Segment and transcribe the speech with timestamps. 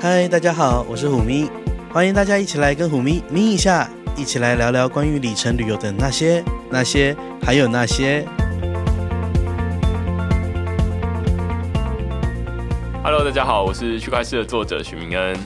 [0.00, 1.48] 嗨，大家好，我是虎咪，
[1.92, 8.26] 欢迎大家一起来跟虎咪咪一下，一起来聊聊关于里程旅游的那些、那些，还有那些。
[13.04, 15.36] Hello，大家好，我是区块链的作者许明恩。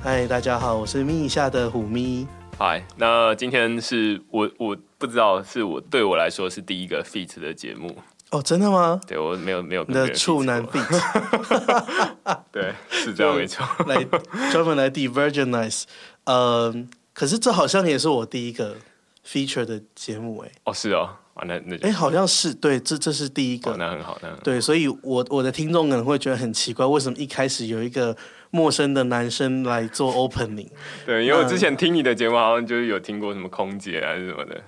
[0.00, 2.26] 嗨，大家好，我是咪一下的虎咪。
[2.58, 7.94] 嗨，那今天是我我不知道是我对我来说是第一个 feat 的节目。
[8.30, 9.00] 哦，真的吗？
[9.06, 13.66] 对，我没有没有你的处男 feat， 对，是这样没错。
[13.86, 14.04] 来
[14.52, 15.84] 专门来 Divergenize，
[16.24, 16.74] 呃，
[17.14, 18.76] 可是这好像也是我第一个
[19.26, 20.50] feature 的节目哎。
[20.64, 28.14] 哦，是哦，啊，那那哎，好像是对，这这是第一个，哦、那很好，那很好对，所以我我的听众可能会觉得很奇怪，为什么一开始有一个
[28.50, 30.68] 陌生的男生来做 opening？
[31.06, 34.62] 对，因为我之前听你的节目，好像就是有听过什么空姐还是什么的。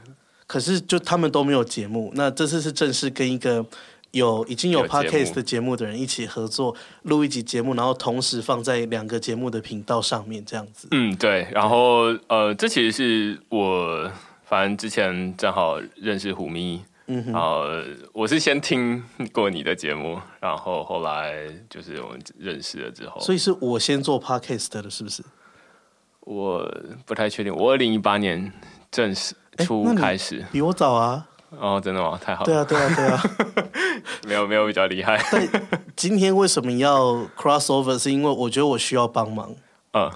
[0.51, 3.65] 可是就他们都没有节目，那这次是正式跟一个
[4.11, 10.89] 有已经有 podcast 的节目的人一起合作录一集节目，然后同时放在两个节目的频道上面这样子。
[10.91, 11.47] 嗯，对。
[11.53, 14.11] 然后呃，这其实是我
[14.43, 17.67] 反正之前正好认识虎咪，嗯哼，然后
[18.13, 19.01] 我是先听
[19.33, 25.23] 过你的节目，然后后来就是我们认识了之后，所以是我先做 podcast 的，是不是？
[26.23, 26.69] 我
[27.07, 28.53] 不太确定，我二零一八年
[28.91, 29.37] 正式。
[29.61, 31.27] 初开始比我早啊！
[31.59, 32.19] 哦，真的吗？
[32.23, 32.47] 太好了！
[32.47, 33.23] 对啊，对啊，对啊，
[34.27, 35.21] 没有没有比较厉害。
[35.33, 35.49] 但
[35.97, 37.99] 今天为什么要 crossover？
[37.99, 39.53] 是因为我觉得我需要帮忙。
[39.95, 40.09] 嗯，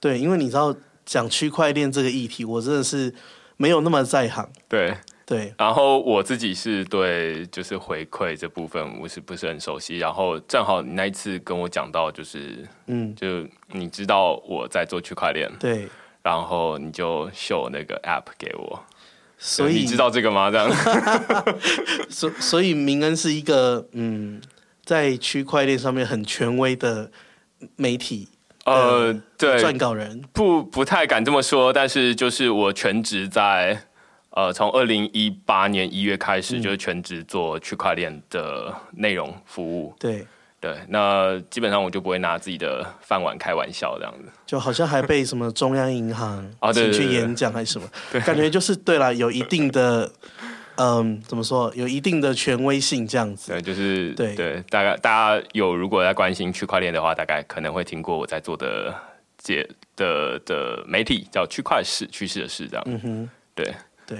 [0.00, 3.14] 对，因为你知道讲区块链这个议题，我真的是
[3.58, 4.48] 没有那么在行。
[4.66, 4.94] 对
[5.26, 9.98] 对，然后我自己是对就是回馈这部分我是不是很熟悉。
[9.98, 15.86] 然后正好你那一次跟我讲到，就是嗯，就你知道我在做区块链，对。
[16.22, 18.84] 然后你就秀那个 app 给我，
[19.38, 20.50] 所以你知道这个吗？
[20.50, 20.70] 这样，
[22.10, 24.40] 所所以明恩是一个嗯，
[24.84, 27.10] 在区块链上面很权威的
[27.76, 28.28] 媒体，
[28.64, 30.22] 呃，对，撰稿人。
[30.32, 33.84] 不不太敢这么说，但是就是我全职在
[34.30, 40.26] 呃，从二零一八年一月开始，就是全职做区块链的内容服务，嗯、对。
[40.60, 50.10] 对，那基本上我就不会拿自己的饭碗开玩笑这样子，就好像还被什么中央银行 啊，请去演讲还是什么， 对，感觉就是对了，有一定的，
[50.74, 53.52] 嗯，怎么说，有一定的权威性这样子。
[53.52, 58.92] 对，就是对对，大概大家有如果在关心区块链的话，大概可能会听过我在做的
[59.36, 59.64] 解
[59.94, 62.84] 的的媒体叫区块市趋势的事这样。
[62.88, 63.72] 嗯哼，对
[64.04, 64.18] 对，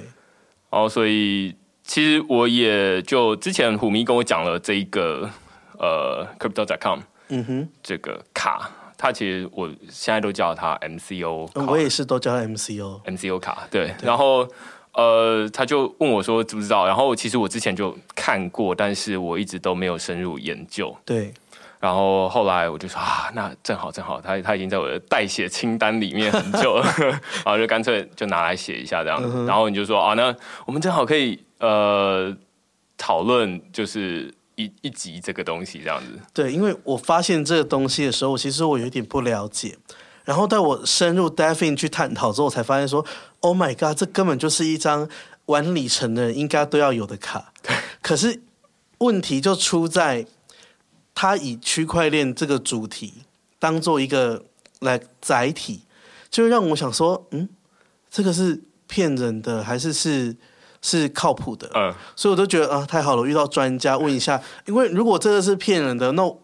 [0.70, 5.28] 然后所以其实我也就之前虎迷跟我讲了这一个。
[5.78, 13.86] 呃，Crypto.com，嗯哼，这个卡，它其实我现在都叫它 MCO，我也是都叫它 MCO，MCO 卡，对。
[13.86, 14.48] 对然后，
[14.94, 20.96] 呃，他就问我说知不知道，然后其实我之前就看过，但是我一直都没有深入研究。
[21.04, 21.32] 对。
[21.78, 26.84] 然后后来我就说啊，那正好正好，他他已经在我的代写清单里面很久了，
[27.46, 30.34] 然后就干脆就拿来写一下这样然后你就说啊，那
[30.66, 32.36] 我们正好可以呃
[32.96, 34.34] 讨论就是。
[34.58, 39.78] 一一集这个东西这样子，对，因为我发现这个东西的时候，其实我有一点不了解，
[40.24, 43.06] 然后在我深入 dive in 去探讨之后，我才发现说
[43.38, 45.08] ，Oh my god，这根本就是一张
[45.46, 47.52] 玩里程的人应该都要有的卡。
[48.02, 48.42] 可是
[48.98, 50.26] 问题就出在，
[51.14, 53.14] 他以区块链这个主题
[53.60, 54.44] 当做一个
[54.80, 55.82] 来载体，
[56.28, 57.48] 就让我想说，嗯，
[58.10, 60.36] 这个是骗人的还是是？
[60.82, 66.36] 是靠谱的，嗯，所以我都觉得啊，太好了，遇到专家问一下，因为如果这个是骗人的，那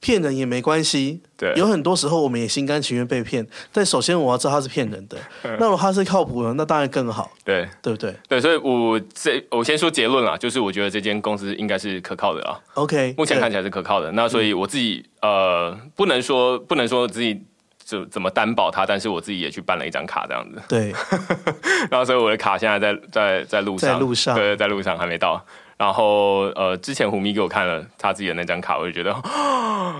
[0.00, 8.14] 骗人也没关系，对，有很多时候我们也心甘情愿被骗，但首先我要知道他是骗人的，嗯，那如果他是靠谱的，那当然更好，对，对不对？
[8.28, 17.42] 对，所以我这我先说结论啊，就是我觉得这间公司应该是可靠的啊，OK，目前看起来是可靠的，那所以我自己呃，不能说不能说自己。
[17.84, 18.86] 就怎么担保它？
[18.86, 20.62] 但是我自己也去办了一张卡，这样子。
[20.68, 20.92] 对，
[21.90, 25.44] 然后所以我的卡现在在在在路上，在路上，对，在路上还没到。
[25.76, 29.12] 然后呃，之前胡咪给我看了他自己的那张卡，我就觉得，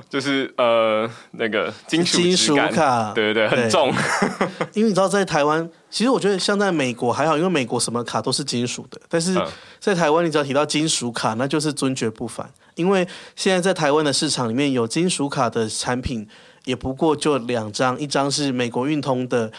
[0.09, 3.93] 就是呃那个金属金属卡，对对对，很重。
[4.73, 9.01] 因为你知道，在台湾，其实我觉得像在美国还好，因为美国什么卡都是金属的。
[9.09, 9.37] 但是
[9.81, 12.49] 在台湾，你只要提到金属卡，那就是尊爵不凡。
[12.77, 16.27] 因为现在在台湾的市场里面有金属卡的产品。
[16.65, 19.53] 也不过就两张，一张是美国运通的，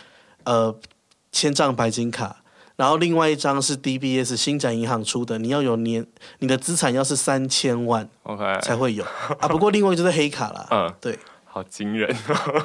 [0.43, 0.75] 呃，
[1.31, 2.37] 千丈白金卡，
[2.75, 6.05] 然后另外一张是 DBS 新展银行出的，你要有年，
[6.39, 8.59] 你的资产要是三千万，OK。
[8.61, 9.03] 才会有
[9.39, 9.47] 啊。
[9.47, 12.13] 不过另外一个就是黑卡啦， 嗯，对，好惊人，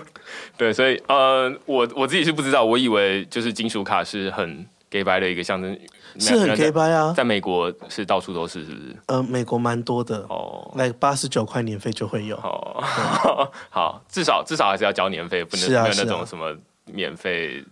[0.57, 5.79] 对，所以呃，我我自己是不知道，我以为就是金属卡是很 gay 掰的一个象征，
[6.19, 8.97] 是很 gay 掰啊，在美国是到处都是，是不是？
[9.07, 12.83] 呃，美国蛮多的哦，来八十九块年费就会有哦。
[13.71, 16.57] 好，至少至少还是要交年费，不能没有那种什么
[16.87, 17.65] 免费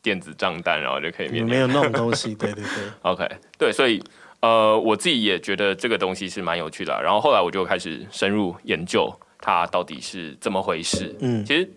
[0.00, 1.44] 电子账单，然后就可以免。
[1.44, 2.70] 没有那种东西， 对对对。
[3.02, 3.28] OK，
[3.58, 4.00] 对，所以
[4.40, 6.96] 呃，我自己也觉得这个东西是蛮有趣的。
[7.02, 11.12] 然后后来我就开始深入研究它到底是怎么回事。
[11.20, 11.68] 嗯，其实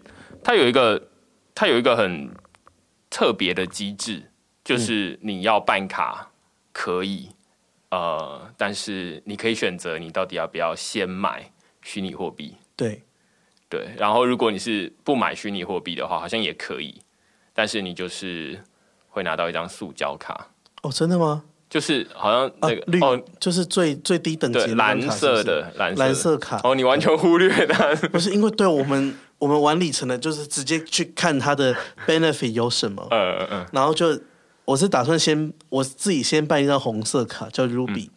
[0.43, 1.01] 它有一个，
[1.55, 2.29] 它有一个很
[3.09, 4.21] 特别的机制，
[4.65, 6.29] 就是你要办卡
[6.73, 7.29] 可以，
[7.91, 11.50] 呃，但是你可以选择你到底要不要先买
[11.81, 12.56] 虚拟货币。
[12.75, 13.03] 对，
[13.69, 13.88] 对。
[13.97, 16.95] 然后如果你是不买虚拟货币的话，好像也可以。
[17.53, 18.59] 但是你就是
[19.07, 20.50] 会拿到一张塑胶卡
[20.81, 21.44] 哦，真的吗？
[21.69, 31.75] 就是好像那个、啊、绿哦，就是最最低等级的蓝色的蓝蓝色卡哦，你完全忽略它， 不是因为对我们我们玩里程的，就是直接去看它的
[32.06, 34.19] benefit 有什么，嗯嗯嗯，然后就
[34.65, 38.07] 我是打算先我自己先办一张红色卡叫 Ruby。
[38.07, 38.09] 嗯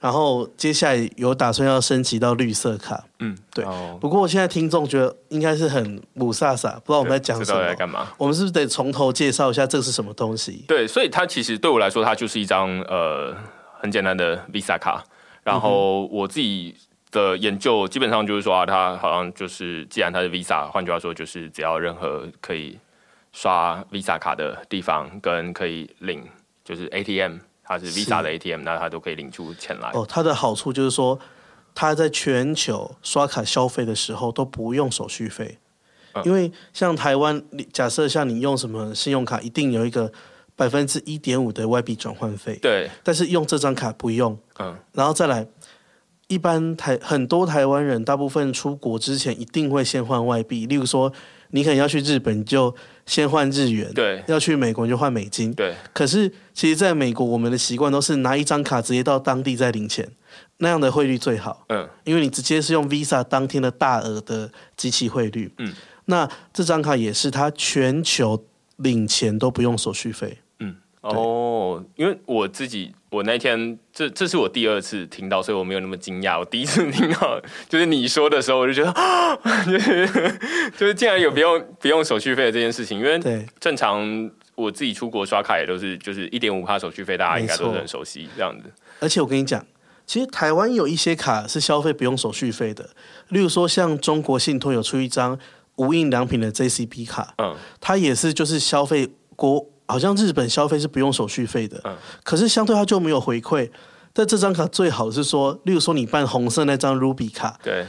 [0.00, 3.64] 然后接下来有打算要升级到绿色卡，嗯，对。
[3.64, 8.08] 哦、不过我现在听众觉得应该是很母萨萨，不知道我们在讲什么，在干嘛？
[8.18, 10.62] 我们是不是得从头介绍一下这是什么东西？
[10.68, 13.34] 对，所以它其实对我来说，它就是一张呃
[13.80, 15.02] 很简单的 Visa 卡。
[15.42, 16.74] 然后我自己
[17.10, 22.78] 的研究基本上就是说啊，它好像就是既然它是 Visa，换句话说就是只要任何可以
[23.34, 26.26] 刷 Visa 卡的地方跟可以领
[26.64, 27.36] 就是 ATM。
[27.66, 29.90] 它是 Visa 的 ATM，那它都可以领出钱来。
[29.94, 31.18] 哦，它的好处就是说，
[31.74, 35.56] 它在全球刷卡消费的时候都不用手续费，
[36.12, 37.42] 嗯、因为像台湾，
[37.72, 40.12] 假设像你用什么信用卡，一定有一个
[40.54, 42.58] 百分之一点五的外币转换费。
[42.60, 44.38] 对，但是用这张卡不用。
[44.58, 45.46] 嗯，然后再来，
[46.28, 51.10] 一般台很多台湾人，大部分出国之前一定会先换外币，例如说。
[51.50, 52.74] 你可能要去日本，就
[53.06, 55.52] 先换日元；对，要去美国就换美金。
[55.54, 55.74] 对。
[55.92, 60.08] 可是，其实在美国，我们的习惯都是拿一张卡直接到当地再领钱，
[60.58, 61.64] 那样的汇率最好。
[61.68, 61.88] 嗯。
[62.04, 65.52] 因为你直接是用 Visa 当天的大额的机器汇率。
[65.58, 65.72] 嗯。
[66.06, 68.44] 那这张卡也是，它全球
[68.76, 70.38] 领钱都不用手续费。
[71.04, 76.38] 哦，因为我自己，我那天这这是我第二次听到，所以我没有那么惊讶。
[76.38, 79.36] 我第一次听到就是你说的时候，我就觉得啊，
[79.66, 80.06] 就 是
[80.78, 82.98] 就是竟然有不用不用手续费的这件事情。
[82.98, 88.72] 因为正常我自己出国刷卡也都是就是一点五趴手续费，大家应该都是很熟悉这样子。
[89.00, 89.62] 而且我跟你讲，
[90.06, 92.88] 其实台湾有一些卡是消费不用手续费的，
[93.28, 95.38] 例如说像中国信托有出一张
[95.76, 99.66] 无印良品的 JCB 卡，嗯，它也是就是消费国。
[99.86, 103.70] 好像日本消费是不用手续费的，嗯，可是相对它就没有回馈。
[104.12, 107.84] 但这张卡最好是说，例如说你办红色那张 Ruby 卡，对，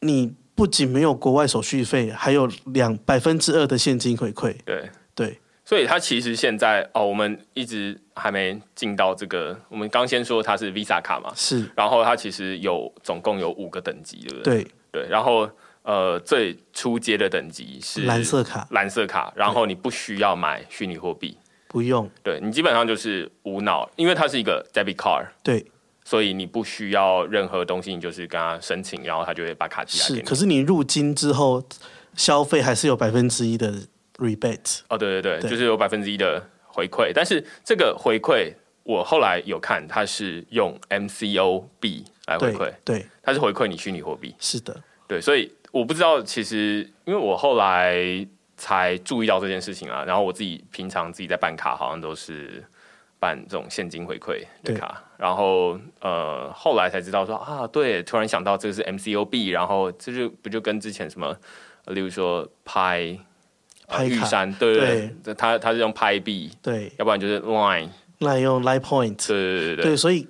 [0.00, 4.54] 你不仅没有国外手续费，还有两百分之二的现金回馈。
[4.64, 14.62] 对对，所以它其实现在哦，我们一直还没进到这个，我们刚先说它是 Visa 卡嘛，是，然后它其实有总共有五个等级，对不对？
[14.62, 15.50] 对对，然后。
[15.90, 25.66] 呃，最初阶的等级是蓝色卡，蓝色卡，然后你不需要买虚拟货币，不用，对，你基本上就是无脑，因为它是一个 debit card，对，
[26.04, 30.20] 所以你不需要任何东西，你就是跟他申请，然后他就会把卡寄来给你。
[30.20, 31.60] 是，可是你入金之后
[32.14, 33.74] 消费还是有百分之一的
[34.18, 34.82] rebate。
[34.90, 35.50] 哦，对对对，对。
[35.50, 38.54] 就是有百分之一的回馈，但是这个回馈
[38.84, 45.50] 我后来有看，它是用 MCO 币来回馈，对，它是回馈你虚拟货币，是的，对，所以。
[45.70, 50.04] 我不知道，其实因为我后来才注意到这件事情啊。
[50.06, 52.62] 然后我自己平常自己在办卡，好像都是
[53.18, 55.02] 办这种现金回馈的卡。
[55.16, 61.36] 然后呃，后来才知道说啊，对，突然想到这个是 MCOB，然后这就不就跟之前什么，
[61.86, 63.18] 例如说拍
[63.86, 70.26] 拍玉山，对对对，他他是用拍币，对，要不然就是 Line，Line 用 Line Point，对对对对，对，所以。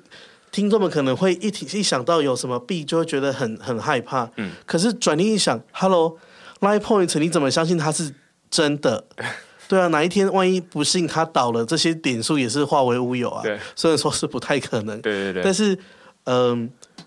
[0.52, 4.28] 听众们可能会一提一想到有什么币，就会觉得很很害怕。
[4.36, 8.12] 嗯，可是转念一想，Hello，Line Point，你怎么相信它是
[8.50, 9.04] 真的？
[9.68, 13.40] 对啊，哪一天万一不幸它倒了，这些点数也是化为乌有啊。
[13.44, 15.00] 对，虽然说是不太可能。
[15.00, 15.42] 对对对。
[15.44, 15.78] 但是，
[16.24, 17.04] 嗯、呃，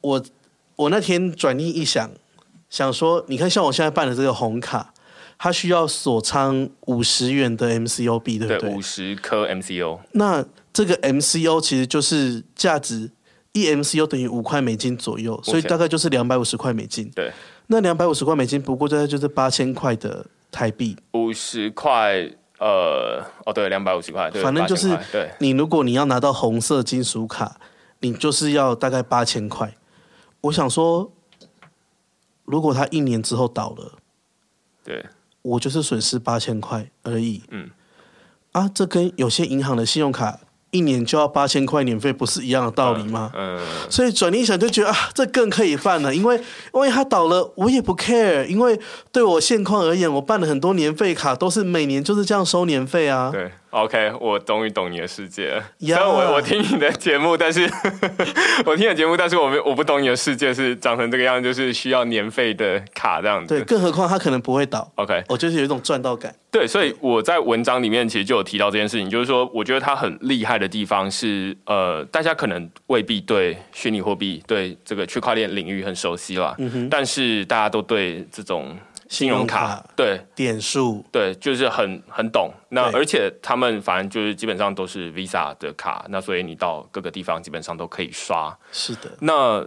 [0.00, 0.24] 我
[0.76, 2.10] 我那天转念一想，
[2.70, 4.94] 想说，你看，像我现在办的这个红卡，
[5.36, 8.70] 它需要锁仓五十元的 MCO 币，对不对？
[8.70, 10.00] 五十颗 MCO。
[10.12, 10.42] 那
[10.76, 13.10] 这个 MCO 其实就是价值
[13.52, 17.10] 一 MCO 等于五块美金左右，所以大概就是两百五十块美金。
[17.14, 17.32] 对，
[17.68, 20.94] 那两百五十块美金不过大概就是八千块的台币。
[21.12, 27.58] 五十块，呃，哦，对，两百五十块，对，反正就是，对，你如果你要拿到红色金属卡，
[28.00, 29.74] 你就是要大概八千块。
[30.42, 31.10] 我想说，
[32.44, 33.92] 如果他一年之后倒了，
[34.84, 35.06] 对，
[35.40, 37.42] 我就是损失八千块而已。
[37.48, 37.70] 嗯。
[38.52, 40.40] 啊，这跟有些银行的信用卡。
[40.76, 43.30] 一年就要八千块年费，不是一样的道理吗？
[43.34, 46.40] 嗯，嗯，所以转念一想就觉得啊，这更可以办了，因为
[46.72, 48.78] 万一他倒了，我也不 care，因为
[49.10, 53.30] 对我现况而言，我办了很多年费卡，都是每年就是这样收年费啊。
[53.32, 53.50] 对。
[53.70, 55.62] OK，我终于懂你的世界了。
[55.78, 57.68] 虽然我我听你的节目，但是
[58.64, 63.54] 我听你的节目，但是我没我不懂你的世界是长成这个样，就是需要年费的卡这样子。
[63.54, 64.90] 对，更何况它可能不会倒。
[64.94, 66.34] OK，我就是有一种赚到感。
[66.50, 78.74] 对，所以我在文章里面其实就有提到这件事情，就是说，我觉得它很厉害的地方是，呃，大家可能未必对虚拟货币、对这个区块链领域很熟悉啦，嗯，但是大家都对这种。
[79.08, 82.52] 信用卡，对点数对，就是很很懂。
[82.70, 88.56] 那而且他们反正就是基本上都是 Visa 的卡，那所以你到各个地方基本上都可以刷。
[88.72, 89.10] 是的。
[89.20, 89.66] 那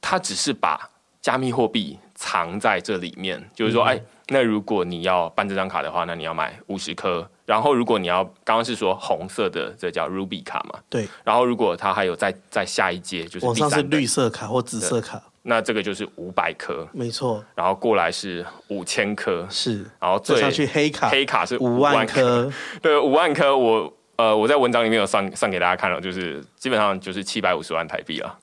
[0.00, 7.28] 他只是把加密货币藏在这里面，就是说，嗯、哎，那如果你要办这张卡的话，那你要买五十颗。
[7.44, 10.78] 然后如果你要刚刚是说红色的，这叫 Ruby 卡嘛？
[10.90, 11.08] 对。
[11.24, 15.22] 然后如果它还有再再下一阶，就是往上是绿色卡或紫色卡。
[15.50, 17.42] 那这个就是五百颗，没错。
[17.54, 19.82] 然后过来是五千颗，是。
[19.98, 22.52] 然后最上去黑卡，黑卡是五万颗。
[22.82, 23.56] 对，五万颗。
[23.56, 28.38] 我呃，我在文章里面有算算给大家看了，就是基本上就是七百五十万台币了。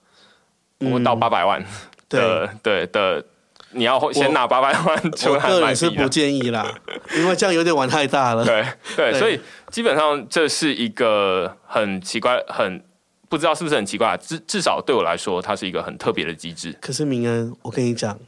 [0.80, 1.64] 我们到八百万
[2.10, 3.24] 的，嗯、对，对的，
[3.70, 5.54] 你要先拿八百万 出来买币。
[5.54, 6.74] 我个人是不建议啦，
[7.16, 8.44] 因为这样有点玩太大了。
[8.44, 12.84] 对对，对，所以基本上这是一个很奇怪很。
[13.30, 16.76] 不知道是不是很奇怪，至至少对我来说，它是一个很特别的机制。
[16.82, 18.20] 可是明恩，我跟你讲，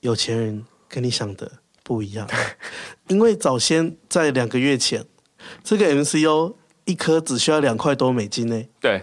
[0.00, 1.50] 有钱人跟你想的
[1.82, 2.28] 不一样，
[3.08, 5.04] 因为早先在两个月前，
[5.62, 6.54] 这个 MCO
[6.84, 8.62] 一颗只需要两块多美金呢。
[8.80, 9.02] 对，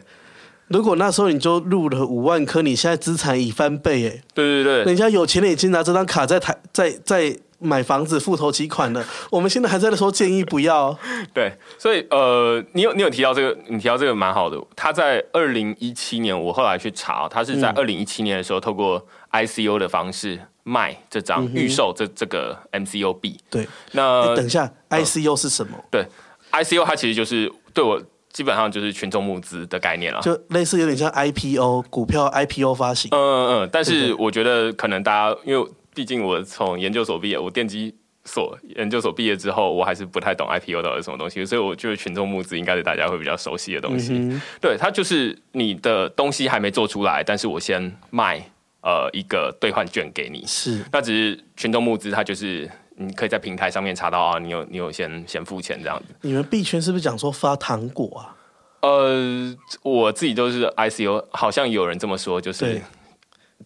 [0.67, 4.23] 如果那时候你就入了五万颗，你现在资产已翻倍哎。
[4.33, 7.37] 对对对，人家有钱人已经拿这张卡在台在在。
[7.63, 10.97] 在买房子付头期款的，我们现在还在说建议不要。
[11.33, 14.59] 对，所以呃，你有你有提到这个，你提到这个蛮好的。
[14.75, 23.39] 他在二零一七年，我后来去查，他是在二零一七年的时候，透过 ICO 的方式卖这张预售这这个 MCO B。
[23.49, 25.77] 对，那等一下，ICO 是什么？
[25.89, 26.05] 对
[26.51, 28.01] ，ICO 它其实就是对我
[28.31, 33.09] 基本上就是群众募资的概念了，就类似有点像 IPO 股票 IPO 发行。
[33.11, 35.67] 嗯嗯嗯，但是我觉得可能大家因为。
[35.93, 37.93] 毕竟我从研究所毕业，我电机
[38.25, 44.13] 所研究所毕业之后，我还是不太懂 IPO 到底是什么东西，所以我觉得群众募资应该是大家会比较熟悉的东西。
[44.13, 48.39] 嗯、对，它就是你的东西还没做出来，但是我先卖
[48.81, 50.45] 呃一个兑换券给你。
[50.47, 56.15] 是，那只是群众募资，它就是你可以在平台上面查到啊，你有你有先先付钱这样子。
[56.21, 58.35] 你们币圈是不是讲说发糖果啊？
[58.81, 62.81] 呃，我自己都是 ICO，好像有人这么说，就是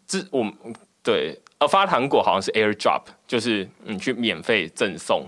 [0.07, 0.51] 这我
[1.03, 1.39] 对。
[1.59, 5.25] 呃，发糖果好像是 airdrop，就是你去免费赠送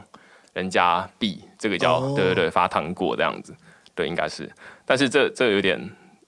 [0.53, 2.15] 人家币，这个叫、oh.
[2.15, 3.55] 对对对，发糖果这样子，
[3.95, 4.48] 对，应该是。
[4.86, 5.79] 但是这这有点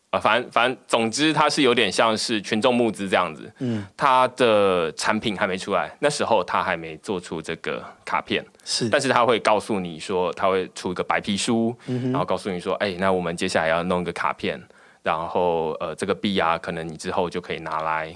[0.10, 3.54] 啊，反正反正总之它是有点像是群众募资这样子。
[3.60, 8.90] 嗯，它的产品还没出来，那时候它还没做出这个卡片，是。
[8.90, 14.60] 但是他会告诉你说，他会出一个白皮书，嗯、然后告诉你说，哎、欸，那我们接下来要弄一个卡片，
[15.04, 18.12] 然后呃，这个币啊，可能你之后就可以拿来。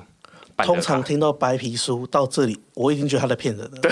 [0.64, 3.78] 通常听到白皮书到这里，我已经觉得他在骗人了。
[3.82, 3.92] 对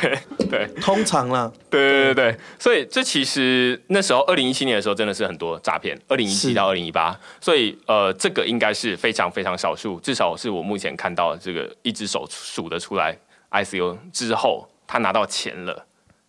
[0.00, 0.18] 对
[0.48, 1.50] 对，通常啦。
[1.68, 5.98] 对对对对，所以这其实那时候二零一七年的时候，真的是很多诈骗。
[6.06, 13.16] 二零一七到二零一八，所以呃，这个应该是非常非常少数，至少是我目前看到的这个一只手数得出来。
[13.48, 15.84] ，I C U 之后，他拿到钱了，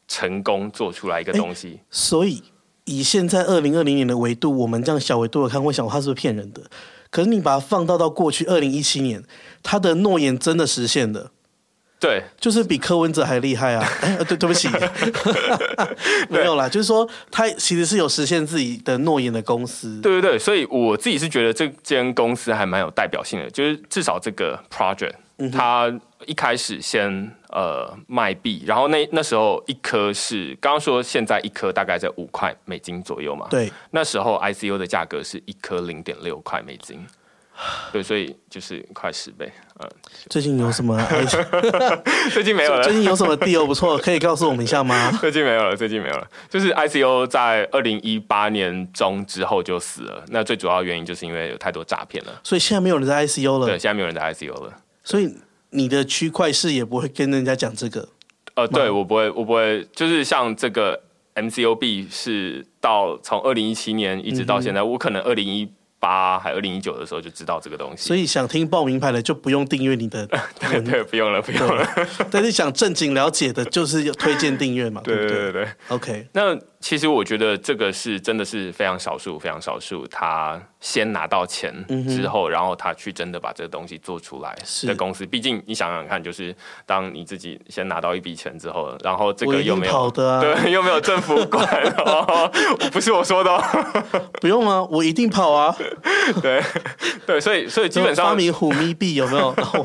[0.07, 1.67] 成功做出来一个东西。
[1.67, 2.41] 欸、所以
[2.85, 6.61] 以现在二零二零年的维度，我们这样小维度的看，会想他是不是骗人的？
[7.15, 9.23] 可是你把它放到到过去二零一七年，
[9.63, 11.31] 他的诺言真的实现了，
[11.97, 13.87] 对，就是比柯文哲还厉害啊！
[14.01, 14.67] 哎，对，对不起，
[16.27, 20.01] 没有啦，就是说他其实是有实现自己的诺言的公司。
[20.01, 25.13] 对对对，所以我自己是觉得这间公司还蛮有代表性的，就是至少这个 project，
[25.51, 25.93] 它
[26.25, 27.31] 一开始先。
[27.55, 33.47] 呃，卖币，然后那那时候一颗是刚刚说，现在一颗大概在五块美金左右嘛。
[33.49, 37.07] 对，那时候 ICU 的价格是一颗零点六块美金，
[37.93, 39.49] 对，所以就是快十倍。
[39.79, 39.89] 嗯，
[40.29, 41.01] 最近有什么？
[42.33, 42.83] 最近没有了。
[42.83, 45.09] 最近有什么 deal 不错，可以告诉我们一下吗？
[45.21, 46.27] 最近没有了，最近没有了。
[46.49, 52.41] 就是 ICO 在二零一八年中之后就死了，那最主要原因就是因为有太多诈骗了。
[52.43, 53.65] 所以现在没有人在 ICO 了。
[53.65, 54.73] 对，现在没有人在 ICO 了。
[55.05, 55.33] 所以。
[55.71, 58.07] 你的区块是也不会跟人家讲这个，
[58.53, 60.97] 呃，对我不会，我不会，就是像这个
[61.33, 65.69] MCOB 是到从二零一七年一直到现在，嗯、我可能二零一
[65.99, 70.25] 八还二零一九的时候就知道这个东西，所以想听报名牌的就不用订阅你的，
[70.61, 71.85] 对对，不用了，不用了。
[72.31, 75.13] 但是想正经了解的，就是要推荐订阅嘛， 对？
[75.17, 75.67] 对对对对。
[75.89, 80.05] OK，那其实我觉得这个是真的是非常少数，非常少数。
[80.05, 81.73] 他先拿到钱
[82.07, 85.25] 之后，嗯、然后他去真的把这个东西做出来的公司。
[85.25, 91.65] 毕竟你想想看，就是当你自己先拿到一笔钱之后，然后这个又没有跑的、啊、 对，又没有政府管，
[92.05, 92.51] 哦、
[92.91, 93.63] 不是我说的、哦，
[94.39, 95.75] 不用啊，我一定跑啊。
[96.39, 96.61] 对
[97.25, 99.51] 对，所以所以基本上发明虎咪币有没有？
[99.57, 99.83] 然后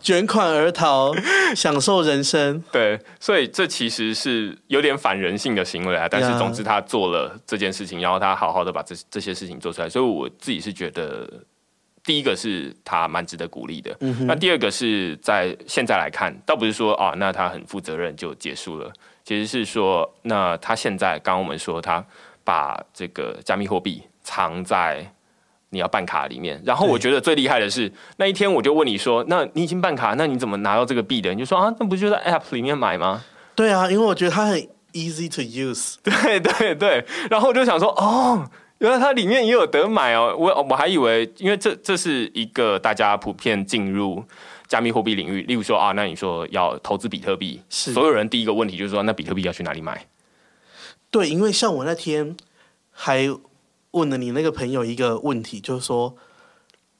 [0.00, 1.12] 卷款而逃，
[1.56, 2.62] 享受人生。
[2.70, 6.35] 对，所以这其实是有点反人性的行为啊，但是。
[6.38, 11.28] 总之，他做了这件事情，然后他好好的把这这些事情做出来，所以我自己是觉得，
[12.04, 13.96] 第一个是他蛮值得鼓励的。
[14.00, 18.92] 嗯、那第二个是在现在来看，倒不是说啊，那他很负责任就结束了，
[19.24, 22.04] 其实是说，那他现在刚刚我们说他
[22.44, 25.04] 把这个加密货币藏在
[25.70, 31.34] 你要办卡里面，然后我觉得最厉害的是那一天我就问你说，那你已经办卡，那你怎么拿到这个币的？
[31.34, 33.24] 你就说啊，那不就在 App 里面买吗？
[33.54, 34.68] 对啊，因为我觉得他很。
[34.96, 38.48] Easy to use， 对对对，然后我就想说，哦，
[38.78, 44.24] 原来它里面也有得买哦，我我还以为，因为这这是一个大家普遍进入
[44.66, 50.06] 加密货币领域，例如说啊，那你说要投资比特币，是所有人第一个问题就是说，那比特币要去哪里买？
[51.10, 52.34] 对，因为像我那天
[52.90, 53.28] 还
[53.90, 56.16] 问了你那个朋友一个问题，就是说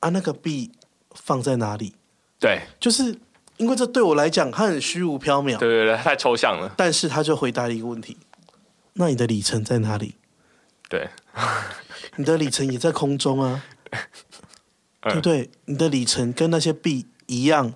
[0.00, 0.70] 啊，那个币
[1.14, 1.94] 放在哪里？
[2.38, 3.18] 对，就是。
[3.58, 5.56] 因为这对我来讲，它很虚无缥缈。
[5.58, 6.72] 对对对，太抽象了。
[6.76, 8.16] 但是他就回答了一个问题：
[8.94, 10.14] 那你的里程在哪里？
[10.88, 11.08] 对，
[12.16, 13.62] 你的里程也在空中啊，
[15.02, 15.50] 对不对？
[15.64, 17.72] 你的里程跟那些币一样，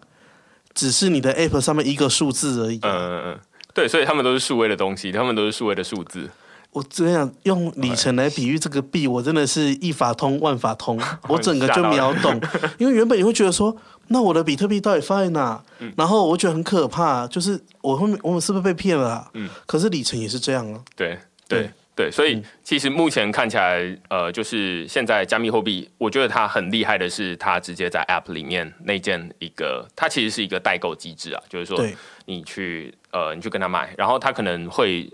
[0.75, 2.79] 只是你的 App 上面一个数字而已。
[2.83, 3.41] 嗯嗯嗯，
[3.75, 6.29] 对，所以他们都是数位的东西，他们都是数位的数字。
[6.73, 12.41] 我这样用里程来比喻这个币，我真的是一法通万法通， 我整个就秒懂。
[12.79, 13.77] 因为原本你会觉得说。
[14.13, 15.63] 那我的比特币到底放在哪？
[15.79, 19.31] 嗯、然后我觉得很可怕，就是我后面我们是不是被骗了、啊？
[19.35, 20.81] 嗯，可是里程也是这样啊。
[20.97, 31.81] 对对对，对，所以其实目前看起来，呃，就是现在加密货币，我觉得它很厉害的是，它直接在 App 里面内建一个，它其实是一个代购机制啊，就是说
[32.27, 35.09] 你去呃你去跟他买，然后他可能会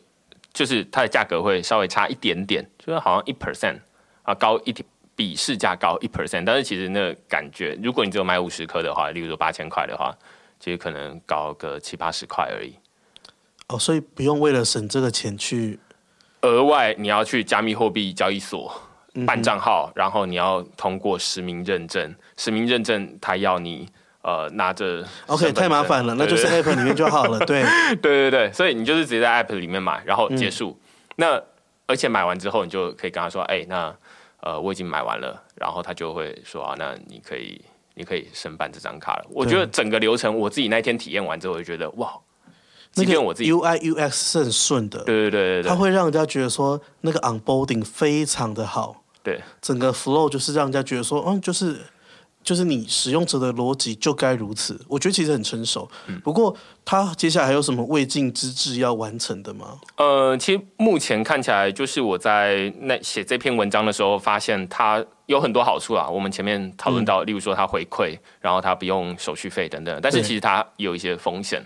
[0.57, 3.79] 就是它的价格会稍微差一点点，就是好像一 percent
[4.23, 4.85] 啊高一点。
[5.19, 10.14] 比市价高一 percent，但是其实那感觉，如果你只有买五十颗的话，例如说八千块的话，
[10.61, 12.75] 其实可能高个七八十块而已。
[13.69, 15.81] 哦，所以不用为了省这个钱去
[16.42, 18.71] 额外你要去加密货币交易所
[19.27, 23.88] 办账号，嗯、然后你要通过实名认证，实名认证他要你
[24.27, 27.39] 呃拿着 OK 太麻烦了，那就是 App 里面就好了。
[27.47, 27.62] 对
[28.03, 30.77] 对对对，所以你就是直接在 App 里面买，然后结束。
[30.81, 30.85] 嗯、
[31.17, 31.43] 那
[31.87, 33.95] 而且买完之后，你就可以跟他说，哎、欸，那。
[34.41, 37.61] 呃，我已经买完了，然后他就会说啊，那你可以，
[37.95, 39.25] 你可以申办这张卡了。
[39.31, 42.12] 我觉得整个流程，我自己那天体验完之后，我就觉得哇，
[42.93, 51.81] 今天我自己 UI UX 是很顺的，对对对对对，它会让人家觉得说那个 onboarding 非常的好，对，整个 flow 就是让人家觉得说，嗯，就是。
[52.46, 55.90] 就是你使用者的逻辑就该如此，我觉得其实很成熟。
[56.06, 59.80] 嗯、不过，他接下来还有什么未尽之志要完成的吗？
[59.96, 66.09] 呃，其实目前看起来，就是我在那写这篇文章的时候，发现它有很多好处啊。
[66.09, 69.98] 我们前面讨论到，嗯、例如说它回馈，然后它不用手续费等等。
[70.00, 71.61] 但是其实它有一些风险。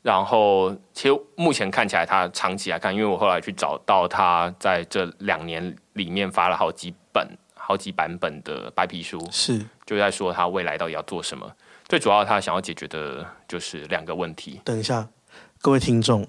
[0.00, 7.28] 然后，其实目前看起来，它长期来看，因为我后来去找到它在这两年里面发了好几本。
[7.62, 11.50] 好几版本的白皮书是就在说他未来到底要做什么。
[11.88, 14.60] 最主要他想要解决的就是两个问题。
[14.64, 15.08] 等一下，
[15.60, 16.24] 各位听众，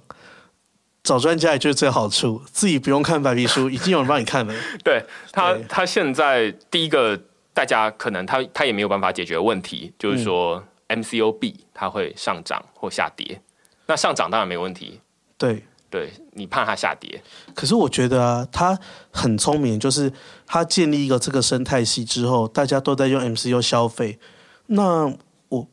[1.03, 4.53] 找专家也就是最好处，自己不用看白皮书，已经有人帮你看了。
[4.83, 7.15] 对他，他现在第一个
[7.53, 13.39] 大家可能他他也没有办法解决问题，就是说 MCOB 它会上涨或下跌。
[13.85, 14.99] 那上涨当然没问题，
[15.37, 15.63] 对。
[15.91, 17.21] 对，你怕它下跌，
[17.53, 18.79] 可是我觉得啊，他
[19.11, 20.09] 很聪明，就是
[20.51, 24.19] 他建立一个这个生态系之后，大家都在用 MCU 消费。
[24.65, 25.05] 那
[25.47, 25.65] 我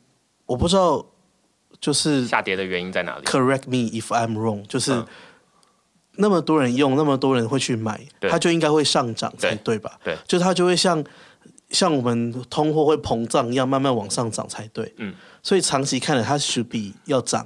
[0.45, 1.05] 我不知道，
[1.81, 5.05] 就是下跌的原因在哪里？Correct me if I'm wrong，就是、嗯、
[6.15, 9.99] 那么多人用，那么多人会去买，它就应该会上涨才对吧？
[10.01, 11.03] 对，就它就会像
[11.71, 14.93] 像我们通货会膨胀一样，慢慢往上涨才对。
[14.95, 15.13] 嗯，
[15.43, 17.45] 所以长期看来，它 should be 要涨，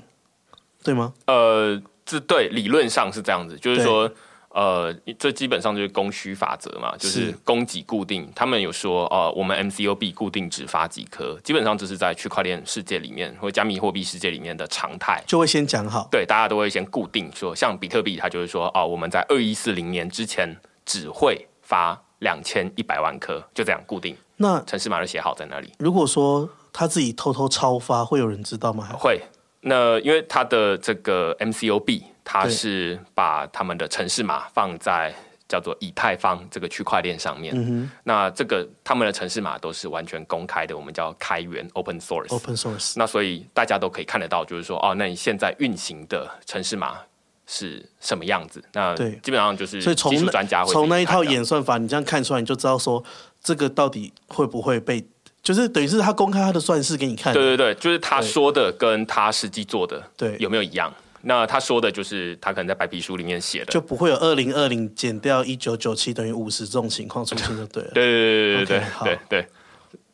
[0.84, 1.13] 对吗？
[1.26, 1.82] 呃。
[2.06, 4.17] 这对理论上是这样子，就是说，对
[4.53, 8.31] 呃，这基本上就是供需法则嘛，就是供给固定。
[8.35, 16.07] 他们有说，呃，我们 MCOB 固定只发几颗，基本上这是在区块链世界里面或加密货币世界里面的常态，就会先讲好。
[16.11, 24.15] 对，大家都会先固定说，像比特币，它就是说，哦、呃，我们在二一四零年之前只会发两千一百万颗，就这样固定。
[24.37, 25.73] 那城市码就写好在那里。
[25.79, 28.89] 如果说他自己偷偷超发，会有人知道吗？
[28.99, 29.21] 会。
[29.65, 35.13] 那因为它的这个 MCOB 它是把他们的城市码放在
[35.47, 37.53] 叫做以太坊这个区块链上面。
[37.55, 42.29] 嗯、那这个他们的城市码都是完全公开的，我们叫开源 （open source）。
[42.29, 42.93] Open source。
[42.95, 46.97] 那所以大家都可以看得到，就是说，哦，那你现在运行的城市码
[47.45, 48.63] 是什么样子？
[48.73, 53.03] 那对，基本上就是技术专家会从那一套演算法，你这样看出来，你就知道说
[53.43, 55.05] 这个到底会不会被。
[55.43, 60.89] 就是等于是他公开他的算式给你看，对对对，就是他说的跟他实际做的对有没有一样？
[61.23, 67.91] 那他说的就是他可能在白皮书里面写的，就不会有二零二零减掉一九九七等于五十这种情况出现就对了。
[67.95, 69.47] 对对对对对对对，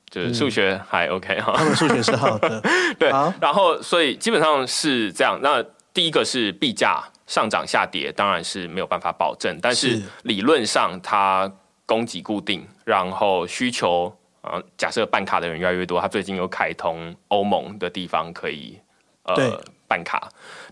[0.09, 2.61] 就是数学还 OK 哈，他们数学是好的。
[2.97, 3.09] 对，
[3.41, 5.39] 然后所以基本上是这样。
[5.41, 11.51] 那第一个是币价上涨下跌，当然是没有办法保证，但是理论上它
[11.85, 14.15] 供给固定，然后需求。
[14.41, 18.79] 啊，假设办卡的人越来越多，他最近有开通欧盟的地方可以
[19.23, 20.29] 呃办卡，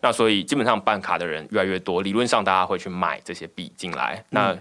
[0.08, 4.58] 那所以基本上办卡的人越来越多，理论上大家会去买这些币进来，那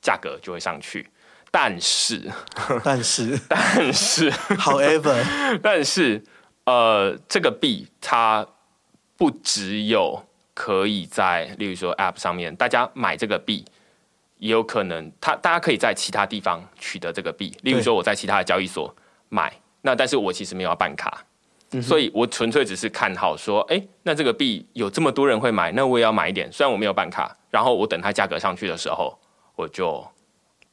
[0.00, 1.04] 价格就会上去。
[1.50, 2.22] 但是，
[2.84, 5.20] 但是，但是，however，
[5.60, 6.22] 但是
[6.66, 8.46] 呃，这个币它
[9.16, 13.64] 不只有可以在，例如说 App 上面，大家买这个币。
[14.38, 18.94] 也有可能，他大家可以在其他地方取得这个币，例如说我在其他的交易所
[19.30, 21.24] 买，那但是我其实没有要办卡，
[21.72, 29.18] 嗯、所以我纯粹只是看好说，哎、欸，那这个币有这么多人会买，那我也要买一点，虽然我没有办卡，然后我等它价格上去的时候，
[29.54, 30.06] 我就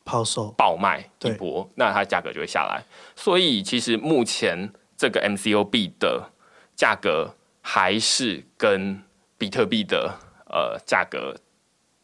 [0.05, 2.83] 抛售爆卖一波，那它价格就会下来。
[3.15, 6.29] 所以其实目前这个 MCO 币的
[6.75, 9.01] 价格还是跟
[9.37, 10.13] 比特币的
[10.47, 11.35] 呃价格。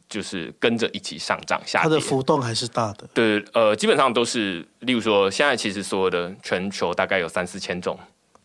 [0.10, 3.08] 就是跟着一起上涨下跌，它的浮动还是大的。
[3.14, 7.96] 对，呃，基本上都是，例如说，现在其实所有的全球大概有三四千种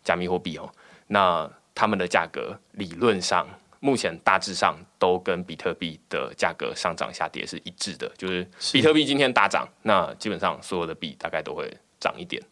[0.04, 0.70] 加密货币哦，
[1.08, 3.48] 那他们的价格理论上
[3.80, 12.42] 目前大致上都跟比特币的价格上涨下跌是一致的，就是比特币今天大涨，那基本上所有的币大概都会涨一点，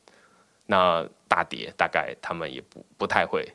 [0.67, 3.47] 那大跌大概他们也不不太会。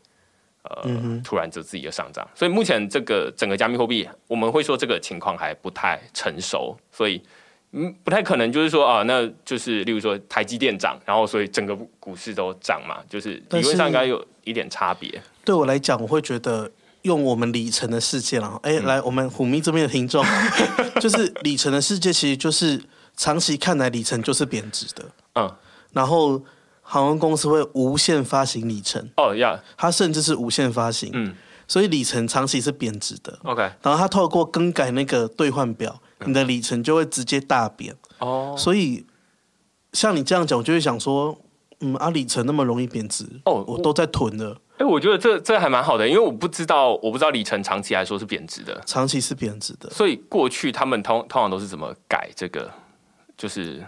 [0.70, 0.84] 呃，
[1.24, 7.24] 突然就自己就上涨，所以目前这个整个加密货币，我们会说这个情况还不太成熟，所以
[7.72, 15.22] 嗯，不太可能就是说啊，那就是例如说台积电涨，然后所以整个股市都涨嘛，就是理论上应该有一点差别。
[15.44, 16.72] 对我来讲，我会觉得
[17.04, 20.26] 用我们里程的世界了，哎、欸，嗯、来我们虎迷这边的听众，
[21.02, 22.82] 就是里程的世界，其实就是
[23.16, 25.56] 长期看来里程就是贬值的，嗯，
[25.94, 26.42] 然后。
[26.90, 31.36] 航空公司会无限发行里程哦呀，它甚至是无限发行，嗯，
[31.68, 33.38] 所以里程长期是贬值的。
[33.44, 37.96] OK，然后它透过更改那个兑换表，你的里程就会直接大贬。
[38.20, 39.06] 哦，所以
[39.94, 41.38] 像你这样讲，我就会想说，
[41.80, 44.60] 嗯，啊，里程那么容易贬值，哦，我都在囤了。
[44.78, 49.90] 哎，我觉得这这还蛮好的，因为我不知道，我不知道里程长期来说是贬值的，长期是贬值的。
[49.90, 52.72] 所以过去他们通通常都是怎么改这个，
[53.36, 53.84] 就是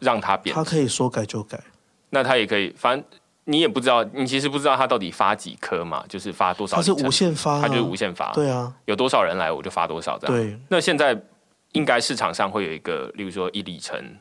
[0.00, 1.62] 让它贬值，它可以说改就改。
[2.10, 3.04] 那他也可以，反正
[3.44, 6.76] 你也不知道，你其实不知道他到底发几颗嘛，就是发多少。
[6.76, 8.32] 他是无限发，啊，他就是无限发。
[8.32, 10.34] 对啊，有多少人来我就发多少这样。
[10.34, 10.58] 对。
[10.68, 11.14] 那现在
[11.72, 14.16] 应该市场上会有一个，例如说一里程，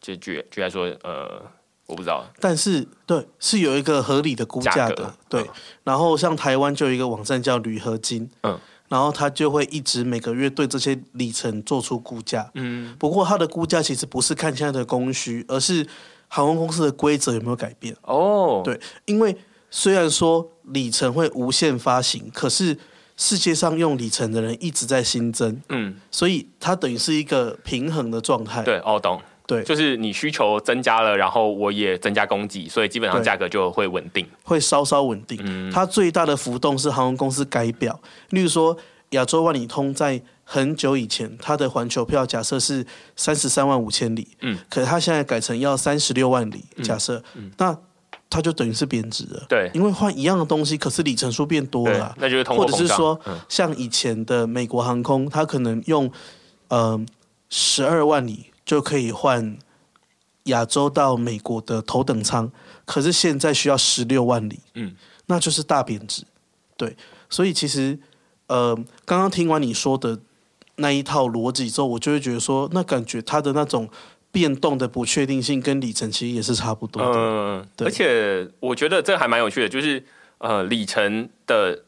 [0.00, 1.42] 就举举来说，呃，
[1.86, 2.24] 我不知道。
[2.38, 4.94] 但是对，是有一个合理的估价的。
[4.94, 5.42] 格对。
[5.42, 5.48] 嗯、
[5.84, 8.58] 然后像台湾就有一个网站叫铝合金，嗯，
[8.88, 12.50] 然后他就会一直每个月对这些里程做出估价。
[12.54, 12.96] 嗯。
[12.98, 15.86] 不过它的估价其实不是看现在的供需，而是。
[16.32, 17.92] 航空公司的规则有没有改变？
[18.02, 18.64] 哦，oh.
[18.64, 19.36] 对，因为
[19.68, 22.78] 虽然说里程会无限发行，可是
[23.20, 28.62] 世界上用里程的人一直在新增，嗯，所以它等于是一个平衡的状态。
[28.62, 35.38] 对，哦，懂，对，就是你需求增加了，然后我也增加供给，所以基本上价格就会稳定，会稍稍稳定。
[35.44, 38.74] 嗯，它最大的浮动是航空公司改表，例如说
[39.10, 40.22] 亚洲万里通在。
[40.52, 47.78] 很久以前，它的环球票假设是三十三万五千里，嗯，可是它现在改成要三十六万里，假设，嗯嗯、那
[48.30, 56.08] 它就等于是贬值了，对，因为换一样的东西，可是里程数变多了，那就是通货膨胀，或者是说，嗯、像以前的美国航空，它可能用
[56.68, 57.04] 嗯
[57.48, 59.58] 十二万里就可以换
[60.44, 62.50] 亚洲到美国的头等舱，
[62.84, 64.94] 可是现在需要十六万里，嗯，
[65.26, 66.22] 那就是大贬值，
[66.76, 66.96] 对，
[67.28, 67.98] 所以其实
[68.46, 70.20] 呃，刚刚听完你说的。
[70.76, 73.86] 那一套逻辑之后，我就会觉得说，那感觉它的那种
[74.32, 77.18] 变动的不确定性跟里程其实也是差不多的。
[77.18, 80.02] 嗯，对而且我觉得这还蛮有趣的，就是
[80.38, 81.78] 呃，里程的，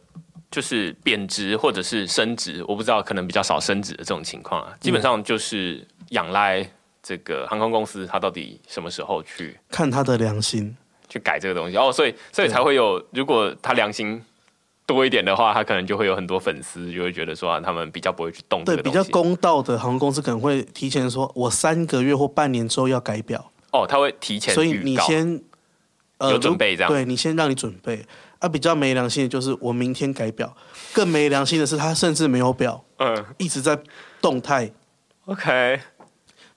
[0.50, 6.68] 就是贬值或者是升值，我不知道可能比较少升值的这种情况啊，基本上就是仰赖
[7.02, 10.76] 这个航空公司它到底什么时候去看它的良心
[11.08, 14.22] 去改这个东西哦，所以所以才会有，如果它良心。
[14.84, 18.64] 多一点的话，他可能就会有很多粉丝，就会觉得说、啊、他们比较不会去动。
[18.64, 23.50] 对，比较公道的航空公司可能会提前说，我三个月或半年之后要改表。
[23.70, 25.40] 哦，他会提前，所以你先、
[26.18, 26.90] 呃、有准备这样。
[26.90, 28.04] 对，你先让你准备。
[28.40, 30.52] 啊，比较没良心的就是我明天改表，
[30.92, 33.78] 更没良心的是他甚至没有表，嗯，一直在
[34.20, 34.70] 动态。
[35.26, 35.80] OK，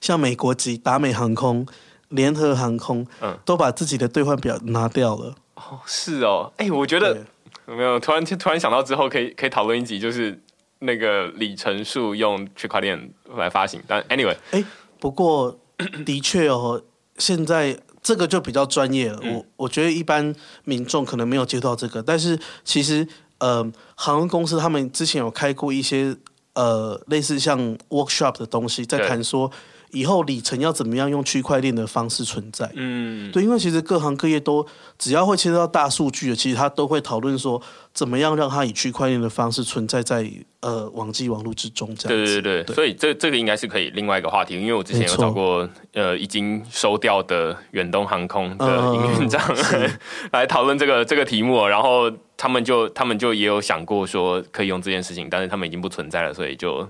[0.00, 1.64] 像美国籍、达美航空、
[2.08, 5.36] 联合航空，嗯，都把自己的兑换表拿掉了。
[5.54, 7.24] 哦，是哦，哎、欸，我觉得。
[7.68, 10.40] 有没有突然突然想到之后可以可以讨论一集，就是
[10.78, 13.82] 那个里程数用区块链来发行。
[13.86, 14.64] 但 anyway，哎，
[15.00, 15.58] 不过
[16.04, 16.82] 的确哦，
[17.18, 19.18] 现在这个就比较专业了。
[19.22, 23.06] 嗯、我我觉得一般民众可能没有接触到这个，但是其实
[23.38, 23.62] 呃，
[23.94, 26.16] 航空公司他们之前有开过一些
[26.54, 29.50] 呃类似像 workshop 的东西，在谈说。
[29.96, 32.70] 以后里程要怎么样用区块链的方式存在？
[32.74, 34.66] 嗯，对，因为其实各行各业都
[34.98, 37.60] 只要会牵涉到大数据的，其实他都会讨论说
[37.94, 40.30] 怎么样让它以区块链的方式存在在
[40.60, 41.94] 呃网际网络之中。
[41.96, 49.90] 这样对对对，对所以这这个应该是可以另外一个话题，因为我之前有找过呃已经收掉的远东航空的营运长、呃、
[50.32, 56.86] 来讨论这个这个题目，然后他们就他们就也有想过说可以用这件事情，但是他们已经不存在了，所以就。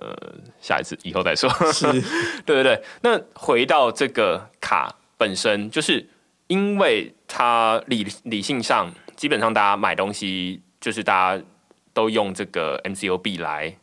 [0.00, 0.14] 呃，
[0.60, 1.48] 下一次以后再说。
[1.72, 1.86] 是，
[2.46, 2.82] 对对对。
[3.02, 6.08] 那回到这个卡本身，就是
[6.46, 11.44] 因为它理理性上，基本上大家买东西就是大家
[11.92, 13.74] 都用这个 MCOB 来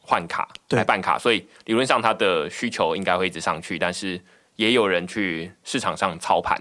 [0.00, 3.78] 换卡，来办卡，所以理论上它的需求应该会一直上去。
[3.78, 4.20] 但是
[4.56, 6.60] 也有人去市场上操盘，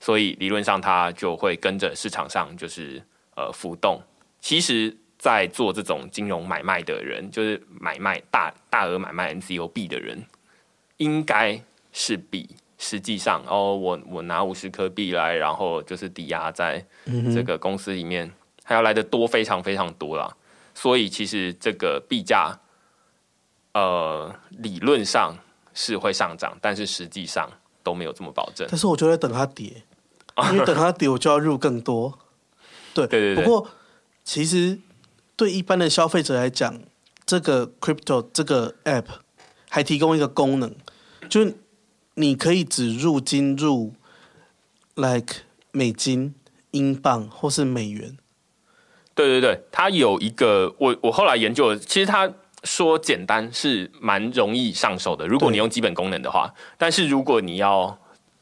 [0.00, 3.02] 所以理论上它就会跟着市场上就是
[3.36, 4.02] 呃浮动。
[4.40, 4.96] 其实。
[5.26, 10.24] 在做这种金融买卖的人，就是买卖大大额买卖 MCOB 的人，
[10.98, 11.60] 应该
[11.92, 16.86] 是比实际上哦，我我拿五十颗币来，然后就是抵押在
[17.34, 18.30] 这个公司里面，
[18.62, 20.32] 还要来的多，非常非常多啦。
[20.74, 22.56] 所以其实这个币价，
[23.74, 25.36] 呃，理论上
[25.74, 27.50] 是会上涨，但是实际上
[27.82, 28.64] 都没有这么保证。
[28.70, 29.82] 但是我觉得等它跌，
[30.52, 32.16] 因为等它跌，我就要入更多。
[32.94, 33.44] 对对对，对。
[33.44, 33.68] 不过
[34.22, 34.78] 其实。
[35.36, 36.80] 对一般的消费者来讲，
[37.26, 39.04] 这个 crypto 这个 app
[39.68, 40.74] 还提供一个功能，
[41.28, 41.54] 就是
[42.14, 43.92] 你可以只入金入
[44.94, 46.34] like 美金、
[46.70, 48.16] 英镑或是美元。
[49.14, 52.32] 对对对，它有一个我我后来研究，其实他
[52.64, 57.98] 说简单是蛮容易上手的，如果你用基本功能的话，但是如果你要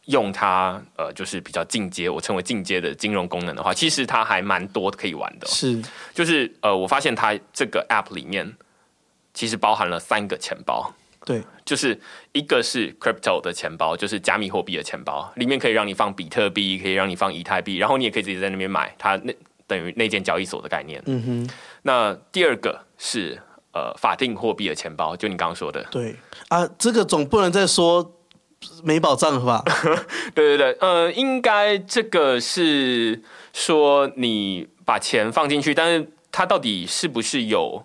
[0.07, 5.47] 用它，呃，就是比较进阶，我称为进阶的金融功能的话，其实它还蛮多可以玩的。
[5.47, 8.55] 是，就是呃，我发现它这个 App 里面
[9.33, 10.93] 其实包含了三个钱包。
[11.25, 11.99] 对，就是
[12.33, 19.35] 一个是 Crypto 的钱包，就是加密货币的钱包，里面可以让你放比特币，可以让你放以太币，然后你也可以直接在那边买，它那
[19.67, 21.03] 等于内建交易所的概念。
[21.07, 21.51] 嗯哼。
[21.81, 23.41] 那第二个是
[23.73, 25.83] 呃法定货币的钱包，就你刚刚说的。
[25.91, 26.15] 对
[26.49, 28.13] 啊，这个总不能再说。
[28.83, 29.63] 没保障是吧？
[30.35, 33.23] 对对对，呃，应该这个是
[33.53, 37.85] 说你把钱放进去，但是它到底是不是有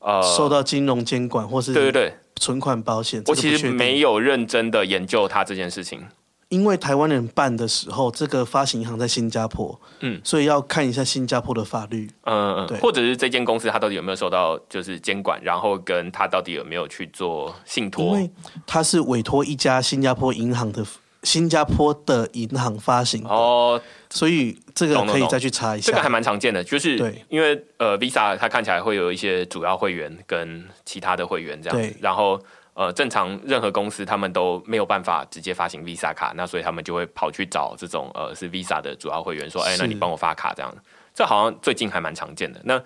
[0.00, 3.22] 呃受到金融监管，或是对对对存款保险？
[3.26, 6.06] 我其实没有认真的研究它这件事情。
[6.48, 18.04] 因为台湾人办的时候，这个发行银行在新加坡，嗯，所以要看一下新加坡的法律，嗯嗯，对，或者是这间公司它到底有没有受到就是监管，然后跟它到底有没有去做信托？
[18.04, 18.30] 因为
[18.64, 20.86] 它是委托一家新加坡银行的
[21.24, 31.82] 新加坡的银行发行哦，所以这个可以再去查一下，这个还蛮常见的，就是对，因为呃，Visa 它看起来会有一些主要会员跟其他的会员这样。
[31.82, 32.40] 子，然后。
[32.76, 40.70] 呃，正常任何公司他们都没有办法直接发行 Visa 卡，那所以他们就会跑去找这种呃是 Visa 的主要会员，说，哎，那你帮我发卡这样。
[41.14, 42.60] 这好像最近还蛮常见的。
[42.64, 42.82] 那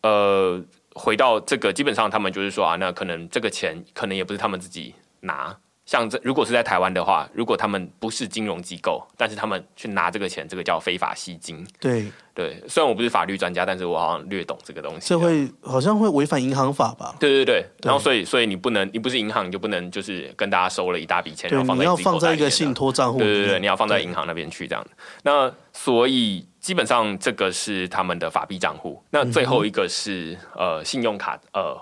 [0.00, 5.54] 呃，回到这个，基本上他们就是说啊，那可能这个钱可能也不是他们自己拿。
[5.90, 11.66] 像这，如果是在台湾的话，如果他们不是金融机构，但是他们去拿这个钱，这个叫非法吸金。
[11.80, 15.08] 对对，虽然我不是法律专家，但是我好像略懂这个东西。
[15.08, 17.16] 这会好像会违反银行法吧？
[17.18, 23.18] 对对对，然后所以所以你不能，你不是银行，你就不能就是跟大家收了一大笔钱，然后放在你要放在一个信托账户。
[23.18, 24.86] 对对对，你要放在银行那边去这样。
[25.24, 29.02] 那所以基本上这个是他们的法币账户。
[29.10, 31.76] 那最后一个是、嗯、呃信用卡，呃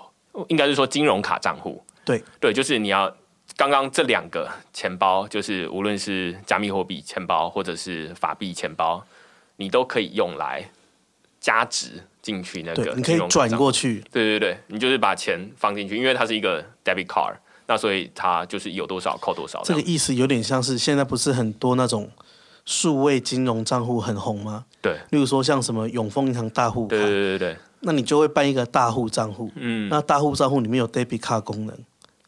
[0.48, 1.84] 应该是说金融卡账户。
[2.06, 3.14] 对对，就是你要。
[3.58, 9.04] 刚刚这两个钱包，就是无论是加密货币钱包或者是法币钱包，
[9.56, 10.70] 你都可以用来
[11.40, 14.00] 加值进去那个，你可以转过去。
[14.12, 17.34] 对对对，你就是把钱放进去，因为它是一个 debit card，
[17.66, 19.60] 那所以它就是有多少扣多少。
[19.64, 22.08] 这个意思有点像是现在不是很多那种
[22.64, 24.66] 数位金融账户很红吗？
[24.80, 31.76] 对，例如说像什么永丰银行大户卡，对对对对，那你就会办一个大户账户，嗯，那大户账户里面有 debit card 功能，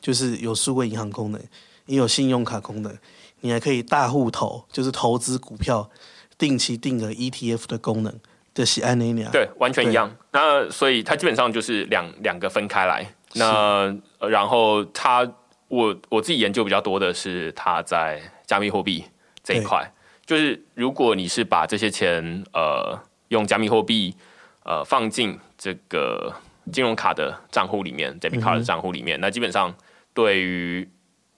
[0.00, 1.40] 就是有数位银行功能，
[1.86, 2.96] 你有信用卡功能，
[3.40, 5.90] 你还可以大户投，就是投资股票、
[6.38, 8.18] 定期定额 ETF 的功能
[8.54, 10.10] 的喜爱那俩，对，完全一样。
[10.32, 13.06] 那所以它基本上就是两两个分开来。
[13.34, 15.30] 那然后它，
[15.68, 19.04] 我我自己研究比较多的是它在加密货币
[19.44, 19.88] 这一块，
[20.26, 24.16] 就是如果你是把这些钱呃用加密货币
[24.64, 26.34] 呃放进这个
[26.72, 29.72] 金融卡的账户里面，debit 卡的账户里面，那基本上
[30.14, 30.88] 对于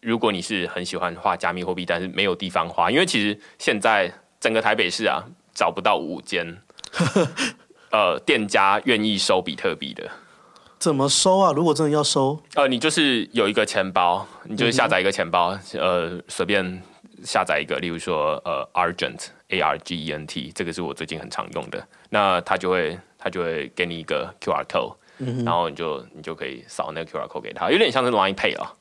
[0.00, 5.22] 如果你是很喜欢花加密货币，但是没有地方花，因为其实现在整个台北市啊
[5.54, 6.58] 找不到五间
[7.90, 10.11] 呃店家愿意收比特币的。
[10.78, 11.52] 怎么收啊？
[11.52, 16.82] 如果真的要收，呃，你就是有一个钱包，你就是下载一个钱包，嗯、呃，随便
[17.22, 21.87] 下载一个，例如说呃，Argent A R G E N T，这个是我最近很常用的。
[22.11, 28.72] 那他就会他就会给你一个 Q R code，、嗯、然后你就你就可以扫那个 Q R code 给他，有点像是 Line Pay 啊。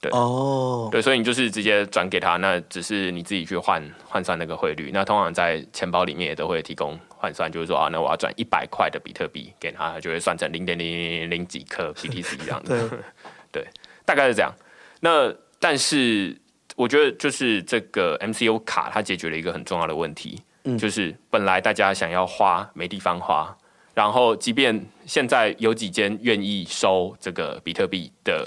[0.00, 4.90] 对哦，对，所以你就是直接转给他，那只是你自己去换换算那个汇率。
[4.92, 12.88] 那通常在钱包里面也都会提供换算，就是说啊，那我要转一百块的比特币给他，他就会算成零点零零零零几克 BTC 这样的。
[12.88, 12.98] 对，
[13.62, 13.66] 对，
[14.04, 14.52] 大概是这样。
[14.98, 16.36] 那但是
[16.74, 23.56] 我觉得就是这个 MCU 卡它解决了一个很重要的问题，嗯，就是本来大家想要花没地方花。
[23.94, 28.46] 然后，即便现在有几间愿意收这个比特币的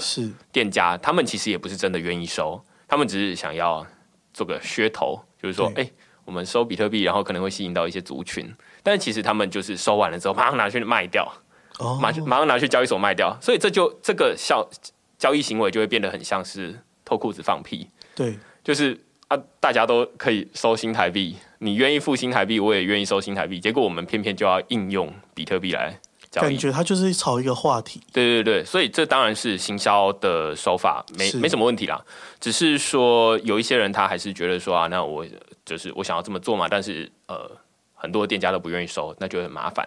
[0.52, 3.86] 店家，他们其实也不是真的愿意收，他们只是想要
[4.34, 5.88] 做个噱头，就是说，哎，
[6.24, 11.32] 我们收比特币，然后可能会吸引到一些族群，但其实他们就是收完了之后，马上拿去卖掉，
[11.78, 14.68] 哦，马马上拿去交易所卖掉，所以这就这个效
[15.20, 19.00] 交易行为就会变得很像是脱裤子放屁，对，就是。
[19.28, 23.60] 啊，大家都可以收新台币，你愿意付新台币，我也愿意收新台币。
[23.60, 28.00] 结果我们偏偏就要应用比特币来交易，感觉它就是炒一个话题。
[28.14, 32.00] 对对对，所以这当然是行销的手法，没没什么问题啦。
[32.40, 35.26] 只是说有一些人他还是觉得说啊，那我
[35.66, 37.50] 就是我想要这么做嘛，但是呃，
[37.96, 39.84] 很多店家都不愿意收，那就很麻烦。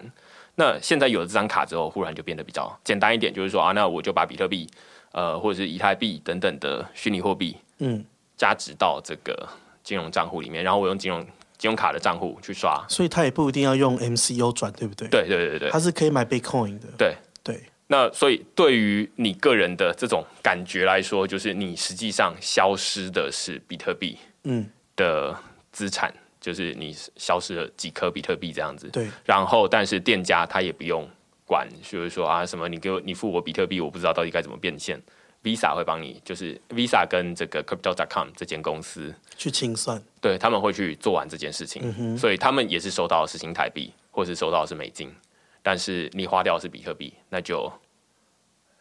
[0.57, 4.69] 那现在有了这张卡之后，忽然就变得比较简单一点，就是说啊，那我就把比特币
[5.13, 8.05] 呃或者是以太币等等的虚拟货币，嗯。
[8.39, 9.47] 加值到这个
[9.83, 11.21] 金融账户里面，然后我用金融
[11.59, 15.09] 金融卡的账户去刷，所以他也不一定要用 MCO 转，对不对？
[15.09, 16.87] 对对对对，他是可以买 Bitcoin 的。
[16.97, 25.37] 对对，那所以对于你个人的这种感觉来说，就是你实际上消失的是比特币，嗯，的
[25.73, 28.89] 资产，就是你消失了几颗比特币这样子。
[28.93, 31.09] 对，然后但是店家他也不用
[31.45, 35.01] 管，就是说啊什么你给我你付我比特币，我不知道到底该怎么变现。
[35.43, 45.15] Visa 会帮你，就是 Visa 跟这个 Crypto.com 这间公司去清算，对，他们会去做完这件事情，嗯，所以他们也是收到的是新台币，或是收到的是美金，
[45.63, 47.73] 但是你花掉的是比特币，那就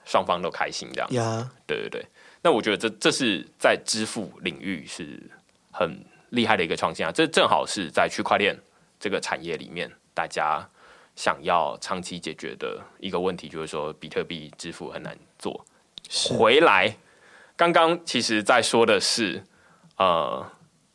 [0.04, 1.12] 双方都开心这样。
[1.12, 2.06] 呀，对对对，
[2.42, 5.22] 那我觉得这这是在支付领域是
[5.72, 8.58] 很厉害的一个创新啊，这正好是在区块链
[9.00, 10.68] 这个产业里面，大家
[11.16, 15.64] 想要长期解决的一个问题，就是说比特币支付很难做。
[16.32, 16.98] 回来，
[17.56, 19.44] 刚刚其实在说的是，
[19.98, 20.52] 呃，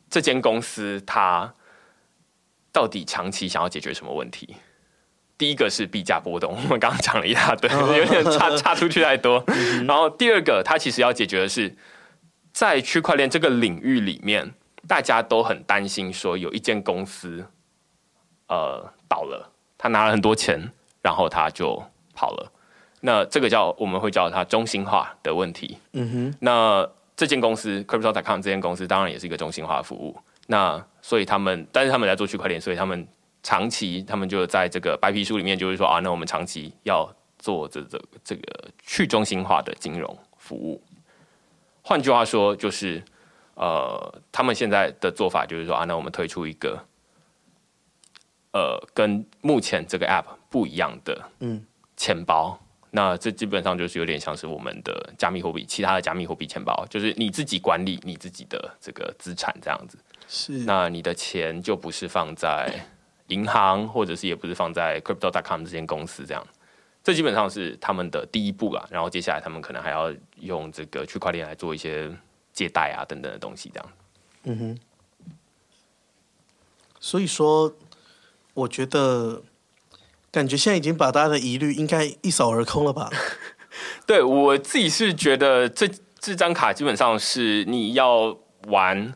[0.09, 1.53] 这间公司它
[2.71, 4.55] 到底长期想要解决什么问题？
[5.37, 9.43] 第一个是币价波动，我们刚刚讲了一大堆，有点差差出去太多。
[9.87, 11.75] 然后第二个，它其实要解决的是，
[12.53, 14.53] 在区块链这个领域里面，
[14.87, 17.45] 大家都很担心说有一间公司，
[18.47, 20.71] 呃，倒了，他拿了很多钱，
[21.01, 22.51] 然后他就跑了。
[23.05, 25.77] 那这个叫我们会叫它中心化的问题。
[25.91, 26.37] 嗯哼。
[26.39, 30.17] 那这间公司 Crypto.com 这间公司当然也是一个中心化服务。
[30.47, 33.05] 那所以他们，但是他们在做区块链，所以他们
[33.43, 40.81] 长期他们就在这个白皮书里面就是说啊，那我们长期要做这这这个去中心化的金融服务。
[41.81, 43.03] 换句话说，就是
[43.55, 46.79] 呃，他们现在的做法就是说啊，那我们推出一个
[48.53, 51.65] 呃，跟目前这个 App 不一样的嗯
[51.97, 52.57] 钱包。
[52.95, 59.97] 那这基本上就是有点像是我们的加密货币，其他的加密货币钱包，就是你自己管理你自己的这个资产这样子。
[60.27, 60.59] 是。
[60.59, 62.71] 那你的钱就不是放在
[63.29, 66.47] 银行，或者是也不是放在 Crypto.com 这间公司这样。
[67.03, 68.87] 这基本上是他们的第一步啦。
[68.91, 72.11] 然后接下来他们可能还要用这个区块链来做一些
[72.53, 73.91] 借贷啊等等的东西这样。
[74.43, 74.79] 嗯哼。
[76.99, 77.73] 所以说，
[78.53, 79.41] 我觉得。
[80.33, 83.11] 感觉现在已经把大家的疑虑应该一扫而空了吧？
[84.07, 85.87] 对，我自己是觉得这
[86.19, 88.35] 这张卡基本上是你要
[88.67, 89.13] 玩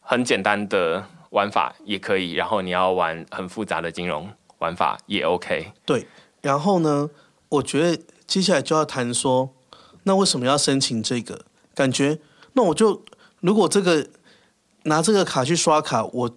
[0.00, 5.72] 很简单的玩法也可以，然后你要玩很复杂的金融玩法也 OK。
[5.84, 6.06] 对，
[6.40, 7.10] 然后呢，
[7.48, 9.52] 我觉得接下来就要谈说，
[10.04, 11.44] 那为什么要申请这个？
[11.74, 12.20] 感觉
[12.52, 13.04] 那我就
[13.40, 14.06] 如果这个
[14.84, 16.36] 拿这个卡去刷卡，我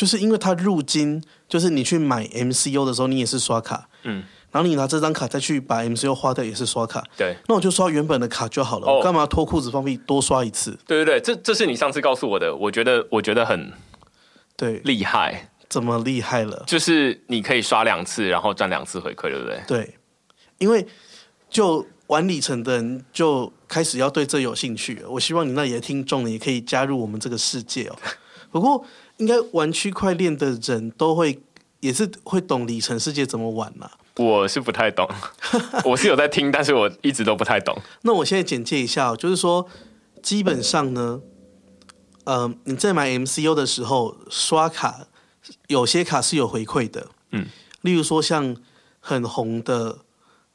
[0.00, 4.24] 就是因为它入金，就是你去买 MCU 的时候，你也是刷卡，嗯。
[4.50, 7.04] 然后你拿这张卡再去把 MCU 花掉，也是刷卡。
[7.18, 8.86] 对，那我就刷原本的卡就好了。
[8.86, 10.70] 哦、我干嘛脱裤子放屁多刷一次？
[10.86, 13.70] 对对对，这这是你上次告诉我的，我觉得我觉得很
[14.56, 15.50] 对厉害。
[15.68, 16.64] 怎么厉害了？
[16.66, 19.62] 就是你可以刷两次，然后赚两次回馈，对不对？
[19.68, 19.94] 对，
[20.56, 20.84] 因为
[21.50, 25.04] 就玩里程的人就开始要对这有兴趣。
[25.06, 27.96] 我希望你那里的听众也可以加入我们这个世界哦。
[28.50, 28.84] 不过
[29.20, 31.40] 应该玩区块链的人都会
[31.80, 33.90] 也是会懂里程世界怎么玩嘛。
[34.16, 35.08] 我是不太懂，
[35.84, 37.76] 我是有在听，但是我一直都不太懂。
[38.02, 39.66] 那我现在简介一下，就是说，
[40.22, 41.20] 基本上呢，
[42.24, 45.06] 呃，你在买 MCU 的时候刷卡，
[45.68, 47.46] 有些卡是有回馈的，嗯，
[47.82, 48.56] 例如说像
[48.98, 50.00] 很红的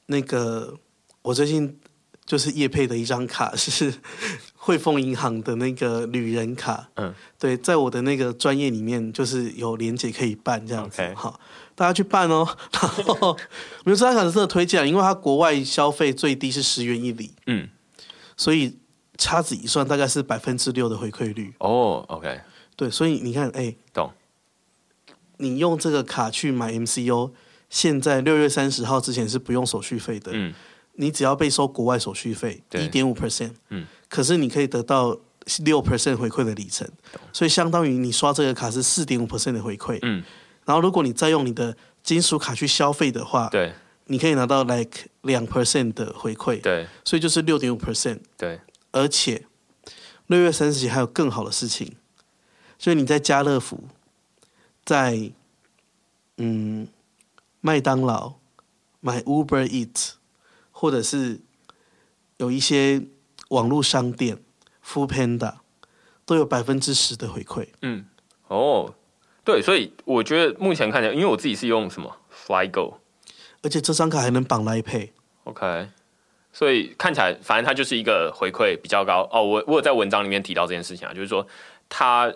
[0.07, 0.77] 那个，
[1.23, 1.79] 我最近
[2.25, 3.93] 就是叶配的一张卡 是
[4.55, 11.39] 汇丰银行的那个旅人卡，嗯，对，在我的那个专业里面就是有连结可以办这样子，好。
[11.77, 17.67] 大家去办哦， 然后我觉得这张卡是真的推荐，因为它国外消费最低是十元一里，嗯，
[18.37, 18.77] 所以
[19.17, 21.53] 掐指一算大概是百分之六的回馈率。
[21.57, 22.39] 哦，OK，
[22.77, 24.09] 对，所以你看，哎，懂。
[25.35, 27.31] 你用这个卡去买 MCU，
[27.69, 30.53] 现在六月三十号之前是不用手续费的，嗯，
[30.95, 35.17] 你只要被收国外手续费一点五 percent，嗯，可是你可以得到
[35.63, 36.87] 六 percent 回馈的里程，
[37.31, 40.23] 所以相当于你刷这个卡是四点五 percent 的回馈，嗯。
[40.65, 43.71] 然后，如果你再用你的金属卡去消费的话，对，
[44.05, 48.59] 你可以拿到 like 两 percent 的回馈，对，所以就是六点五 percent，对。
[48.91, 49.45] 而且
[50.25, 51.93] 六月三十日还有更好的事情，
[52.79, 53.83] 所以你在家乐福、
[54.83, 55.29] 在
[56.37, 56.87] 嗯
[57.61, 58.33] 麦当劳
[59.01, 60.13] 买 Uber Eats，
[60.77, 61.39] 或者是
[62.35, 63.01] 有一些
[63.47, 64.43] 网络商店
[64.85, 65.59] Foodpanda
[66.25, 67.69] 都有百分之十的回馈。
[67.81, 68.05] 嗯，
[68.49, 68.93] 哦。
[69.45, 72.95] 对，所以我觉得目前看起来，因为我自己是用什么 FlyGo，
[73.61, 75.87] 而且这张卡还能绑 Line Pay，OK，
[76.51, 79.43] 所以看起来反正它就是一个回馈比较高哦。
[79.43, 81.45] 我我有在文章里面提到这件事情啊，就是说
[81.87, 82.33] 它，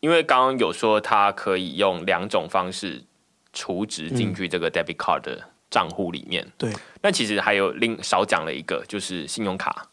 [0.00, 3.02] 因为刚刚有说它可以用两种方式
[3.54, 6.72] 储值进去这个 Debit Card 的账户里面，对。
[7.00, 9.86] 那其实还有另少讲了一个，就是信用卡，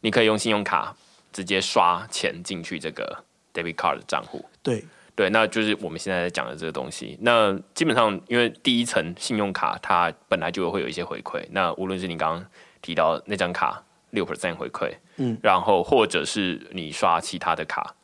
[0.00, 0.94] 你可以用信用卡
[1.32, 3.24] 直接刷钱进去这个
[3.54, 4.84] Debit Card 的账户，对。
[5.16, 7.18] 对，那就是我们现在在讲的这个东西。
[7.20, 11.44] 那基本上，因为第一层信用卡它本来就会有一些回馈。
[11.50, 12.46] 那无论是你刚刚
[12.80, 17.94] 提到那张卡六 percent 回馈，嗯，然后或者是你刷其他的卡，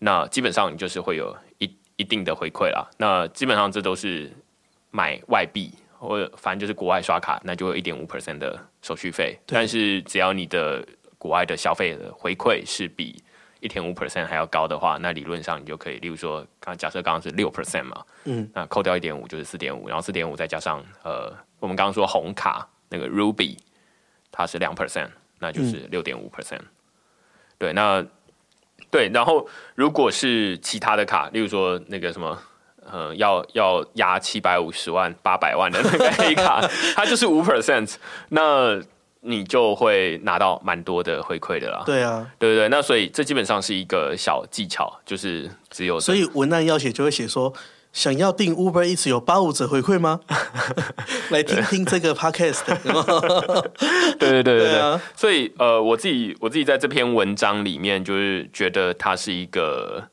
[0.00, 2.90] 那基本上你就是会有一一定的回馈啦。
[2.98, 4.32] 那基本上这都是
[4.90, 5.72] 买外币
[6.04, 9.38] 或者反正就是国外刷卡，那就有一点五 percent 的手续费。
[9.46, 10.86] 但是只要你的
[11.18, 13.22] 国外的消费的回馈是比
[13.60, 23.56] 一点五 percent 还要高的话，那理论上你就可以，例如说，刚假设刚刚是六 percent 嘛，嗯，那扣掉一点五就是四点五，然后四点五再加上呃，我们刚刚说红卡那个 Ruby，
[24.30, 26.60] 它是两 percent，那就是六点五 percent。
[27.56, 28.04] 对，那
[28.90, 32.38] 对，然后如果是其他的卡，例如说那个什么，
[32.94, 36.60] 呃，要要压七百五十万、八百万的那个黑卡，
[36.94, 37.96] 它就是五 percent，
[38.30, 38.80] 那。
[39.26, 41.82] 你就会拿到蛮多的回馈的啦。
[41.86, 47.50] 对啊，对对对，那所以这基本上是一个小技巧，就是只有所以文案要写就会写说，
[47.90, 50.20] 想要订 Uber 一直有八五折回馈吗？
[51.32, 52.64] 来听听这个 Podcast。
[54.18, 60.06] 对对对对对，啊、所以呃，我自己我自己在这篇文章里面就是觉得它是一个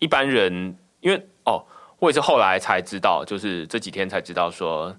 [0.00, 1.64] 一般人，因为哦，
[2.02, 4.92] 我也是后来才知道，就是这几天才知道说，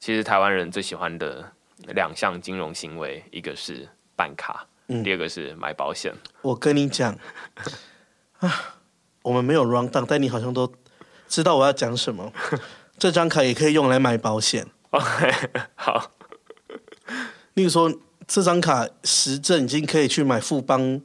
[0.00, 1.52] 其实台湾人最喜欢的。
[1.94, 6.14] 两项金融行为，一个是办卡，嗯、第二个是买保险。
[6.42, 7.16] 我跟你讲，
[8.40, 8.76] 啊，
[9.22, 10.70] 我们没有 run down，但你好像都
[11.26, 12.30] 知道我要讲什么。
[12.98, 14.66] 这张卡也可以用来买保险。
[14.90, 15.34] OK，
[15.74, 16.10] 好。
[17.54, 17.90] 例如说，
[18.26, 21.00] 这张卡实证已经可以去买富邦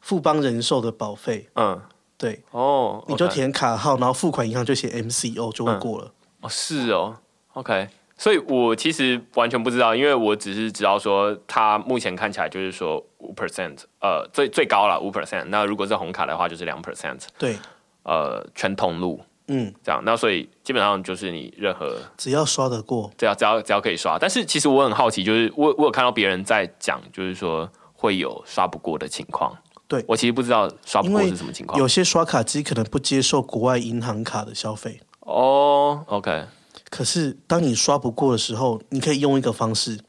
[0.00, 1.50] 富邦人寿的保费。
[1.56, 1.82] 嗯，
[2.22, 2.40] 对。
[2.52, 6.06] 哦，你就填卡号，然后付款银行就写 MCO 就会过了。
[6.06, 7.16] 嗯、哦，是哦。
[7.54, 7.88] OK。
[8.16, 15.46] 所以我其实完全不知道，因为我只是知道说，它目前看起来就是说五 percent，呃，最最高了五 percent。
[15.46, 17.18] 那如果是红卡的话，就是两 percent。
[17.36, 17.58] 对，
[18.04, 20.00] 呃，全通路，嗯，这样。
[20.04, 24.16] 那所以基本上就是你任何只要刷得过，只要只要只要可以刷。
[24.16, 29.52] 但是其实我很好奇，就是我我有看到别人在讲，就是说会有刷不过的情况。
[29.92, 31.78] 对，我其实不知道刷不过是什么情况。
[31.78, 34.98] 有些刷卡机可能不接受国外银行卡的消费。
[35.20, 36.46] 哦，OK。
[36.88, 40.00] 可是当你刷不过的时候，你可以用一个方式，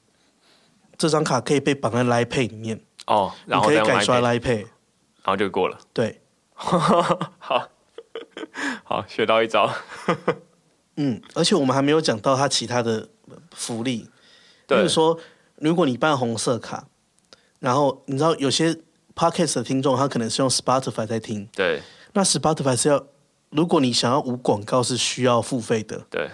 [0.98, 2.80] 这张卡可以被绑在 Line Pay 里面。
[3.08, 5.78] 哦，然后你可以改刷 Line Pay，然后就过了。
[5.92, 6.22] 对，
[6.56, 7.68] 好，
[8.86, 9.70] 好，学到一招。
[10.96, 13.10] 嗯，而且我们还没有讲到它其他的
[13.52, 14.10] 福利，
[14.66, 15.20] 对比如说，
[15.58, 16.88] 如果你办红色卡，
[17.60, 18.78] 然后你知道有些
[19.16, 21.82] Podcast 的听众他可能是用 Spotify 在听，对，
[22.14, 23.06] 那 Spotify 是要，
[23.50, 26.30] 如果你想要无广告是需要付费的，对，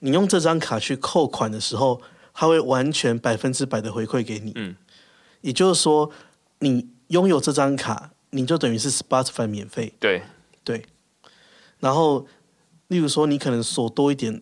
[0.00, 2.00] 你用这张卡去扣款的时候，
[2.32, 4.76] 它会完全百分之百的回馈给你，嗯，
[5.40, 6.10] 也就是说，
[6.58, 10.22] 你拥有这张卡，你就等于是 Spotify 免费，对，
[10.64, 10.84] 对，
[11.80, 12.26] 然后。
[12.88, 14.40] 例如说，你可能锁多一点，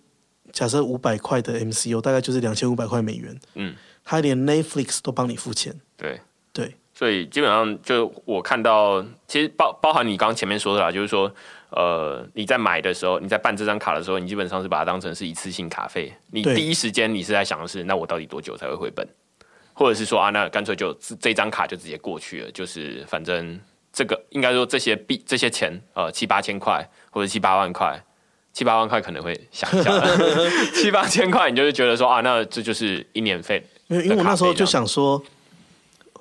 [0.52, 3.40] 假设五百块的 MCU 大概就是两千五百块美元。
[3.54, 3.74] 嗯，
[4.04, 5.80] 他连 Netflix 都帮你付钱。
[5.96, 6.20] 对。
[6.52, 11.30] 对，所以基本上就我看到，其实包包含你刚刚前面说的啦，就是说，
[11.70, 16.12] 呃，你在买的时候，你在办这张卡的时候，你基本上是把它当成是一次性卡费。
[16.30, 19.06] 你第一时间你是在想的是，那我到底多久才会回本？
[19.72, 23.58] 或者是说啊，那干脆就这张卡就直接过去了，就是反正
[23.92, 28.00] 这个应该说这些币这些钱，呃，七八千块或者七八万块。
[28.52, 29.90] 七八万块可能会想一下，
[30.72, 33.60] 七八千块你就是觉得说啊，那这就是一年费。
[33.88, 35.20] 因为因为我那时候就想说，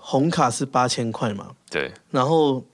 [0.05, 2.65] 红卡是八千块嘛，对，然后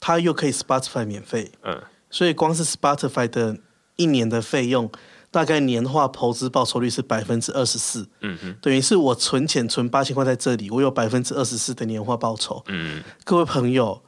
[0.00, 3.58] 它又可以 Spotify 免费，嗯，所以光是 Spotify 的
[3.96, 4.90] 一年的费用，
[5.30, 14.02] 大概年化投资报酬率是百分之二十四，嗯哼，等于是我存钱存八千块在这里，我有百分之二十四的年化报酬，嗯，各位朋友，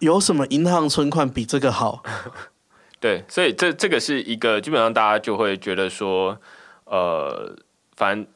[0.00, 2.02] 有什么银行存款比这个好？
[2.98, 6.36] 对，所以这这个是一个基本上大家就会觉得说，
[6.86, 7.56] 呃，
[7.96, 8.26] 反正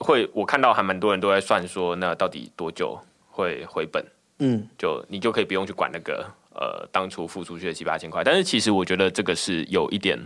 [0.00, 4.04] 会我看到还蛮多人都在算说，那到底多久会回本？
[4.38, 8.22] 嗯，就你就可以不用去管那个呃当初付出去的七八千块。
[8.22, 10.18] 但是其实我觉得这个是有一点，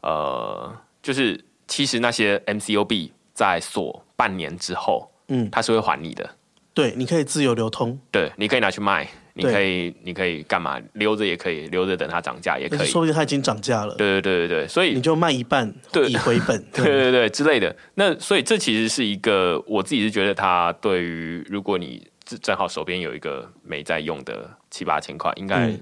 [0.00, 6.30] 呃，就是其实那些 MCOB 在锁半年之后，嗯，它是会还你的。
[6.72, 7.98] 对，你可以自由流通。
[8.10, 9.06] 对，你可以拿去卖。
[9.34, 10.80] 你可以，你可以干嘛？
[10.92, 12.86] 留着也可以，留着等它涨价也可以。
[12.86, 13.94] 说不定它已经涨价了。
[13.94, 16.62] 对对对对对，所以你就卖一半，对以回本。
[16.72, 17.74] 对对对之类的。
[17.94, 22.06] 那所以这其实是一个，我自己是觉得它对于如果你
[22.42, 25.74] 正好手边有一个没在用的七八千块，应该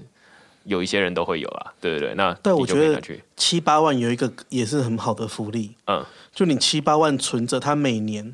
[0.63, 1.73] 有一些人都会有啦。
[1.81, 3.01] 对对对，那但我觉得
[3.35, 5.75] 七八万有一个也是很好的福利。
[5.87, 8.33] 嗯，就你七八万存着，它每年。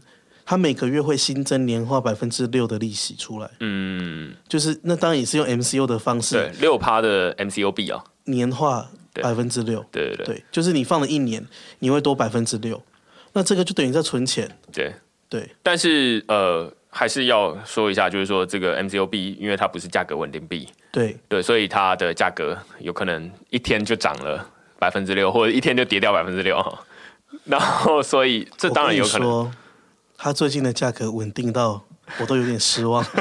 [0.50, 11.46] 他每个月会新增年化百分之六的利息出来，嗯，就是那当然也是用 MCU 的方式，对，六趴的 MCU 币啊，年化百分之六，对对对，对，就是你放了一年，
[11.80, 12.82] 你会多百分之六，
[13.34, 14.94] 那这个就等于在存钱，对。
[15.30, 21.18] 对，但是呃，还是要说一下，就是说这个 MCO 币，因为它不是价格稳定币，对。
[21.28, 26.58] 对，所以它的价格有可能一天就涨了百分之六，或者一天就跌掉百分之六，
[27.44, 29.52] 然后所以这当然有可能。
[30.18, 31.82] 它最近的价格稳定到
[32.20, 33.04] 我都有点失望，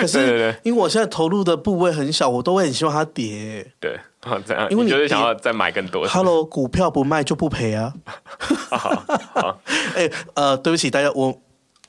[0.00, 3.66] 可是因为我现在投入的部位很小，我都会很希望它跌。
[3.78, 3.98] 对，
[4.46, 6.06] 这样，因为你就是想要再买更多。
[6.06, 7.92] Hello，股票不卖就不赔啊！
[9.94, 11.38] 哎、欸，呃，对不起大家，我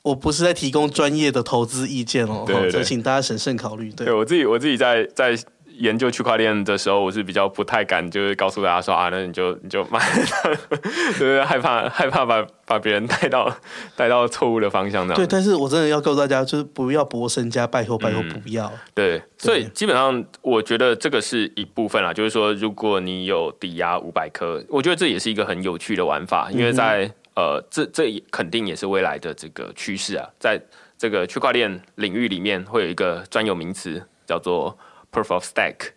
[0.02, 3.92] 我不是在提供专业的投资意见哦，就请大家审慎考虑。
[3.92, 5.38] 对，对我自己，我自己在在。
[5.80, 10.00] 研究区块链的时候，我是比较不太敢，就是告诉大家说啊，那你就你就买，
[10.44, 13.52] 对对，害怕害怕把把别人带到
[13.96, 15.14] 带到错误的方向那。
[15.16, 18.72] 对，但是我真的要告诉大家，就是不要博身家，拜托拜托不要。
[18.94, 30.62] 对，所以基本上我觉得这个是一部分啦，就是说如果你有抵押五百颗，我觉得这也是一个很有趣的玩法，因为在、呃这这肯定也是未来的这个趋势啊，在
[30.98, 34.78] 这个区块链领域里面会有一个专有名词叫做。
[35.14, 35.92] Proof of Stake，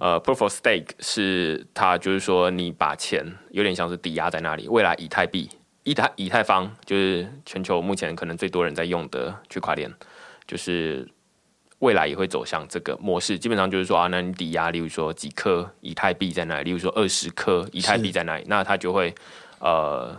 [0.00, 5.48] 呃，Proof of Stake 是它就是说你把钱有点像是抵押在那里，未来以太币、
[5.84, 9.88] 以太以太坊就是全球目前可能最多人在用的区块链，
[10.46, 11.08] 就是
[11.78, 13.38] 未来也会走向这个模式。
[13.38, 19.14] 基本上就是说啊，那你抵押，例如说几颗以太币在那里，例如说二十颗以太币在那里，那它就会
[19.60, 20.16] 呃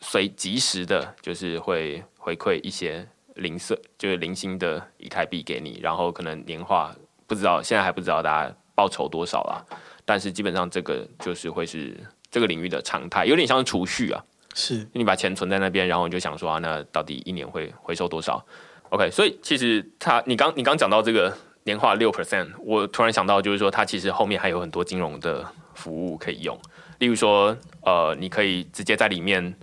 [0.00, 6.94] 随即时的，就是会回馈一些零色，就是零星的以太币给你，然后可能年化。
[7.32, 9.64] 不知道，现在还不知道大家报酬多少啦，
[10.04, 11.98] 但是基本上这个就是会是
[12.30, 14.22] 这个领域的常态，有点像是储蓄啊。
[14.54, 18.44] 是，你把钱存在那边，然后你就想说啊，那到底一年会回收多少
[18.90, 26.58] ？OK，所以其实他，你刚你刚讲到这个年化六 percent，我突然想到就是说，它其实后面还有很多金融的服务可以用，
[26.98, 29.54] 例如说，呃，你可以直接在里面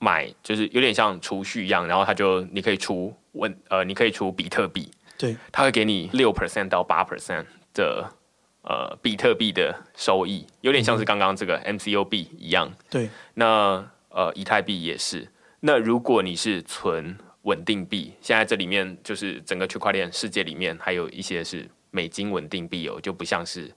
[0.00, 4.90] 买，就是有点像储蓄一样，然后它就你可以出问，呃，你可以出比特币。
[5.18, 7.44] 对，他会给你六 percent 到八 percent
[7.74, 8.08] 的
[8.62, 12.72] 呃比特币的收益，有点像是刚刚这个 MCOB 一样。
[12.88, 15.28] 对，那呃以太币也是。
[15.60, 23.68] 那如果你是存稳定币，现在这里面就是整个区块链世界里面还有一些是美金稳定币哦，就不像是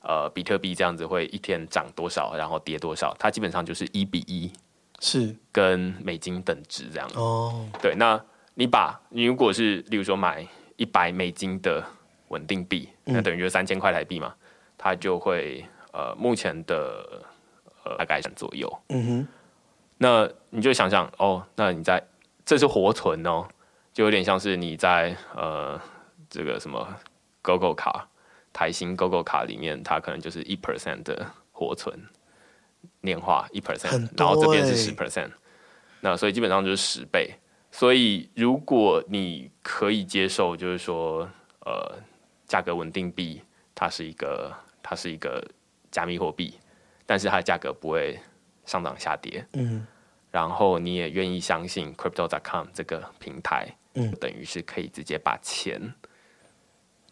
[0.00, 4.50] 呃比特币这样子会一天涨多少然后跌多少，它基本上就是一比一，
[5.00, 7.10] 是跟美金等值这样。
[7.14, 8.18] 哦，对，那
[8.54, 10.46] 你把你如果是例如说买
[10.78, 11.84] 一百美金的
[12.28, 14.32] 稳定币，那等于就三千块台币嘛，
[14.78, 17.22] 它就会呃目前的
[17.84, 18.78] 呃大概左右。
[18.90, 19.28] 嗯哼，
[19.98, 22.00] 那你就想想哦，那你在
[22.44, 23.46] 这是活存哦，
[23.92, 25.80] 就有点像是你在呃
[26.30, 26.86] 这个什么
[27.42, 28.08] GoGo 卡
[28.52, 32.00] 台新 GoGo 卡里面，它可能就是一 percent 的活存
[33.00, 35.30] 年化一 percent，然后这边是十 percent，
[36.00, 37.34] 那所以基本上就是十倍。
[37.78, 41.28] 所以，如果你可以接受，就是说，
[41.64, 41.96] 呃，
[42.44, 43.40] 价格稳定币，
[43.72, 44.52] 它是一个，
[44.82, 45.40] 它是一个
[45.88, 46.54] 加密货币，
[47.06, 48.18] 但是它的价格不会
[48.66, 49.86] 上涨下跌，嗯，
[50.32, 55.80] 然后你也愿意相信 Crypto.com 这个平台，嗯，等于是可以直接把钱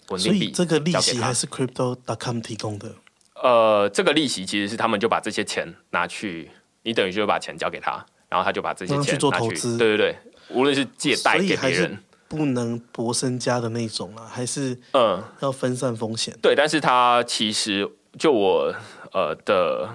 [0.08, 2.92] 稳定币，所以这个利息还是 Crypto.com 提供的？
[3.36, 6.50] 呃，这个利息其实是他们就把这些钱拿去，
[6.82, 10.18] 你等于就把钱交给他，然后他就把这些钱拿去做投资，对对对。
[10.48, 16.36] 无论是借贷给别人，不能博身家的那种啊，还是嗯，要分散风险。
[16.42, 17.88] 对，但是他其实
[18.18, 18.74] 就我
[19.12, 19.88] 呃的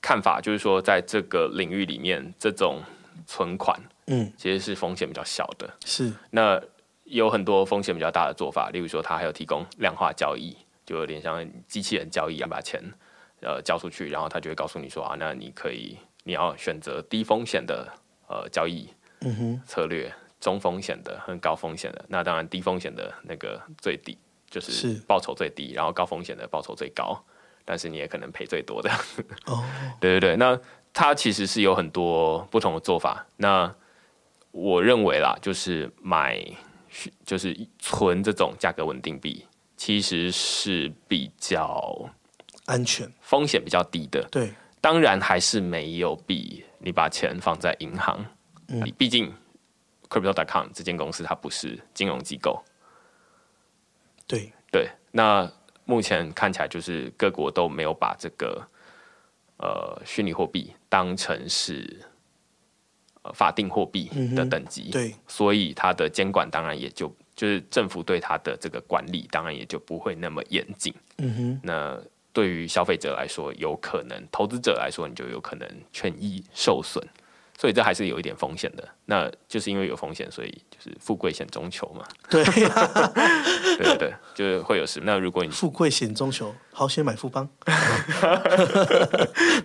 [0.00, 2.82] 看法，就是说，在这个领域里面，这种
[3.26, 5.68] 存款，嗯，其实是风险比较小的。
[5.84, 6.60] 是，那
[7.04, 12.82] 有很多风险比较大的做法，例如说，他还有提供量化交易，就有点像机器人交易一样，把钱
[13.40, 17.88] 呃交出去，然后他就会告诉你说啊，那你可以，你要选择低风险的
[18.28, 18.88] 呃交易。
[19.66, 24.16] 策略中风险的和高风险的，那当然低风险的那个最低
[24.50, 27.18] 就是报酬最低，然后高风险的报酬最高，
[27.64, 28.90] 但是你也可能赔最多的。
[29.46, 29.64] 哦，
[29.98, 30.58] 对对对，那
[30.92, 33.26] 它其实是有很多不同的做法。
[33.36, 33.74] 那
[34.50, 36.40] 我认为啦，就是买
[37.24, 39.44] 就是存这种价格稳定币，
[39.76, 42.08] 其实是比较
[42.66, 44.22] 安全，风险比较低的。
[44.30, 48.24] 对，当然还是没有比你把钱放在银行。
[48.68, 49.32] 嗯，毕竟
[50.08, 52.62] ，Crypto.com 这间公司它不是金融机构。
[54.26, 55.50] 对对，那
[55.84, 58.66] 目前看起来就是各国都没有把这个
[59.58, 62.00] 呃虚拟货币当成是
[63.22, 64.88] 呃法定货币的等级。
[64.88, 70.94] 嗯、对，所以它的监管当然也就就是政府对它的这个管理当然也就不会那么严谨。
[71.18, 72.00] 嗯哼，那
[72.32, 77.06] 对于消费者来说，有可能投资者来说，你就有可能权益受损。
[77.56, 82.04] 所以这还是有一点风险的，那就是因为有风险，所以就是富贵险中求嘛。
[82.28, 83.12] 对、 啊，
[83.76, 85.00] 对对对，就是会有事。
[85.04, 87.48] 那如果你富贵险中求，好险买富邦。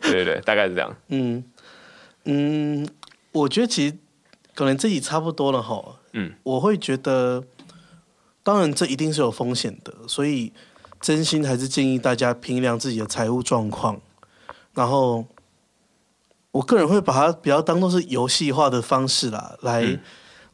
[0.02, 0.96] 对对对，大概是这样。
[1.08, 1.44] 嗯
[2.26, 2.88] 嗯，
[3.32, 3.98] 我觉得其实
[4.54, 5.96] 可能自己差不多了哈。
[6.14, 7.44] 嗯，我会觉得，
[8.44, 10.54] 当然这一定是有风险的，所以
[11.02, 14.00] 真心还是建议大家评量自己的财务状况，
[14.76, 15.26] 然后。
[16.52, 20.00] 我个人会把它比较当做是游戏化的方式啦，来、嗯、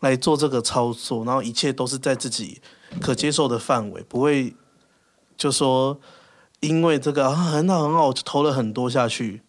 [0.02, 2.62] 来做这个操作，然后一切都是在自己
[3.00, 4.54] 可接受的范围，不会
[5.38, 5.98] 就说
[6.60, 9.42] 因为这个、啊、很好很好，我就投了很多下去。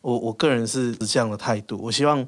[0.00, 2.26] 我我个人是这样的态度，我希望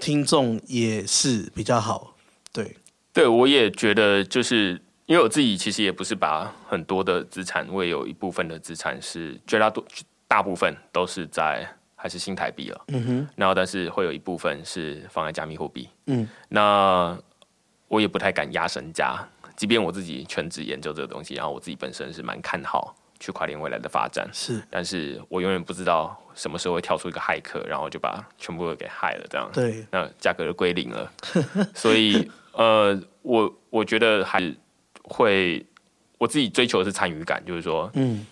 [0.00, 2.16] 听众也是比较好。
[2.52, 2.76] 对，
[3.12, 9.84] 对我也觉得，就是因为我自己其实也不是把很多的资产，我也有一部分的资产是绝大多
[10.26, 11.76] 大部分都是在。
[12.02, 17.16] 还是新台币了，嗯哼，然后但是会有一部分是放在加密货币，嗯，那
[17.86, 19.16] 我也不太敢压身家，
[19.56, 31.12] 即便我自己全职研究这个东西，然后我自己本身是蛮看好区块链未来的发展，是，但是我永远不知道什么时候会跳出一个骇客，然后就把全部都给害了，这样，对，那价格就归零了，
[31.72, 34.52] 所以呃，我我觉得还是
[35.04, 35.64] 会
[36.18, 38.26] 我自己追求的是参与感，就是说，嗯，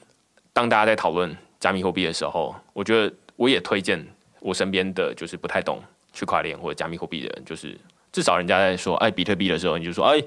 [0.52, 3.14] 当大家在讨论加密货币的时候，我觉得。
[3.40, 3.98] 我也推荐
[4.40, 5.82] 我身边的就是不太懂
[6.12, 7.74] 区块链或者加密货币的人，就是
[8.12, 10.22] 至少人家在说哎比特币的时候，你就说哎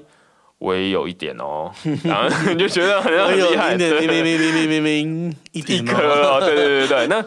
[0.58, 1.70] 我也有一点哦，
[2.02, 7.06] 然后你就觉得很厉害，明明明明明明明一点颗哦，对对对对。
[7.06, 7.24] 那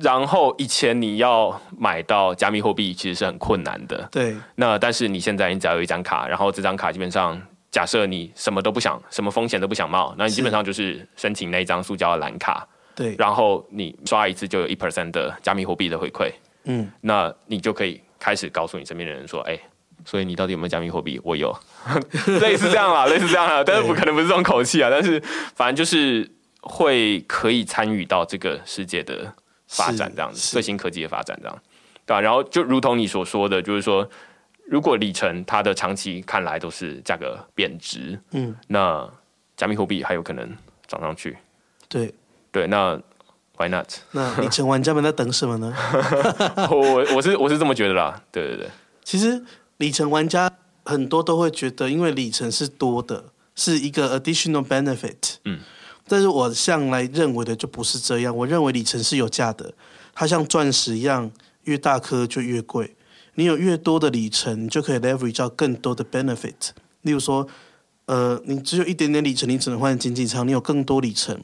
[0.00, 4.36] 然后以前你要买到加密货币其实是很困难的，对。
[4.54, 7.40] 那但是你现在你只要有一张卡，然后这张卡基本上
[7.72, 12.64] 假设你什么都不想，什么风险都不想冒，那你基本上就是申请那一张塑胶的蓝卡。
[12.96, 16.32] 对，然后你刷一次就有一 percent 的加密货币的回馈，
[16.64, 19.56] 嗯，那你就可以开始告诉你身边的人说，哎，
[20.04, 21.20] 所以你到底有没有加密货币？
[21.22, 21.54] 我有，
[22.40, 24.88] 类似这样啦， 类似这样啦，但是不可能不是这种口气啊。
[24.90, 25.20] 但是
[25.54, 26.28] 反正就是
[26.62, 29.30] 会可以参与到这个世界的
[29.68, 31.62] 发展，这样子最新科技的发展，这样
[32.06, 32.20] 对吧、啊？
[32.22, 34.08] 然后就如同你所说的，就是说，
[34.66, 39.06] 如果里程它的长期看来都是价格贬值，嗯，那
[39.54, 40.50] 加密货币还有可能
[40.86, 41.36] 涨上去。
[41.88, 42.12] 对
[42.56, 42.98] 对，那
[43.58, 43.86] Why not？
[44.12, 45.74] 那里程玩家们在等什么呢？
[46.72, 48.18] 我我是我是这么觉得啦。
[48.32, 48.70] 对对对，
[49.04, 49.44] 其实
[49.76, 50.50] 里程玩家
[50.82, 53.22] 很多都会觉得，因为里程是多的，
[53.54, 55.34] 是一个 additional benefit。
[55.44, 55.60] 嗯，
[56.08, 58.34] 但是我向来认为的就不是这样。
[58.34, 59.74] 我认为里程是有价的，
[60.14, 61.30] 它像钻石一样，
[61.64, 62.96] 越大颗就越贵。
[63.34, 66.70] 你有越多的里程，你就可以 leverage 到更多的 benefit。
[67.02, 67.46] 例如说，
[68.06, 71.38] 呃，你只有一点点里程，你只能换经济舱；你有更多里程，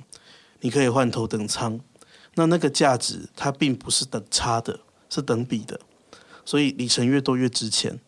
[0.62, 1.78] 你可以换头等舱。
[2.34, 5.78] 那那个价值它并不是等差的，是等比的，
[6.46, 8.00] 所以里程越多越值钱。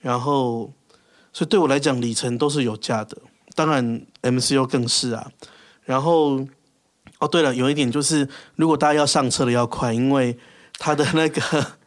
[0.00, 0.72] 然后，
[1.32, 3.18] 所以对我来讲，里程都是有价的。
[3.54, 5.30] 当然，MCO 更是啊。
[5.84, 6.38] 然后，
[7.18, 8.26] 哦对了，有一点就是，
[8.56, 10.38] 如果大家要上车的要快，因为
[10.78, 11.77] 它的那个。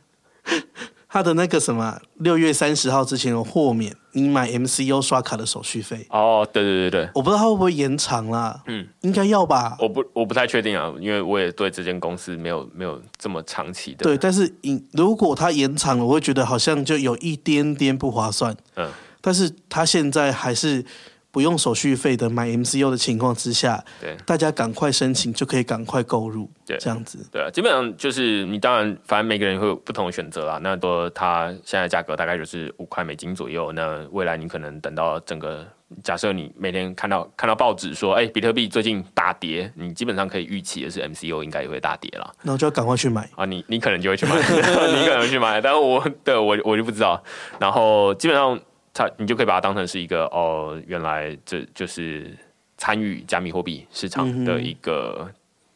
[1.13, 6.07] 他的那个什么，六月三十号之前有豁免你买 MCU 刷卡的手续费。
[6.09, 8.63] 哦，对对对对，我不知道他会不会延长啦。
[8.67, 9.75] 嗯，应该要吧。
[9.79, 14.05] 我不我不太确定啊，因为我也对这间公司没有没有这么长期的。
[14.05, 14.49] 对，但是
[14.93, 18.55] 如果他延长了，我会觉得好像就有一点点不划算。
[18.77, 18.89] 嗯，
[19.19, 20.85] 但是他现在还是。
[21.31, 30.59] 不用手续费的买 MCU 的情况之下，对，大家赶快申请就可以赶快购入，对，这样子，对啊，基本上就是你当然，反正每个人会有不同的选择啦。
[30.61, 33.71] 那多它现在价格大概就是五块美金左右。
[33.71, 35.65] 那未来你可能等到整个，
[36.03, 42.29] 假设你每天看到看到报纸说，哎，比特币最近大跌，你基本上可以预期的是 MCU 应该也会大跌了。
[42.41, 43.45] 那我就要赶快去买啊！
[43.45, 47.23] 你你可能就会去买， 你可能去买，但是我对我我就不知道。
[47.57, 48.59] 然后基本上。
[48.93, 52.37] 它你就可以把它当成是一个哦，原来这就是
[52.77, 55.29] 参与加密货币市场的一个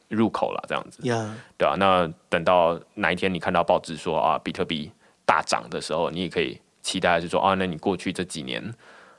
[0.10, 1.30] 入口了，这样子，Yeah.
[1.58, 4.92] 对啊，那等到哪一天你看到报纸说啊，比特币
[5.26, 8.74] 大涨的时候，你也可以期待是说啊，那你过去这几年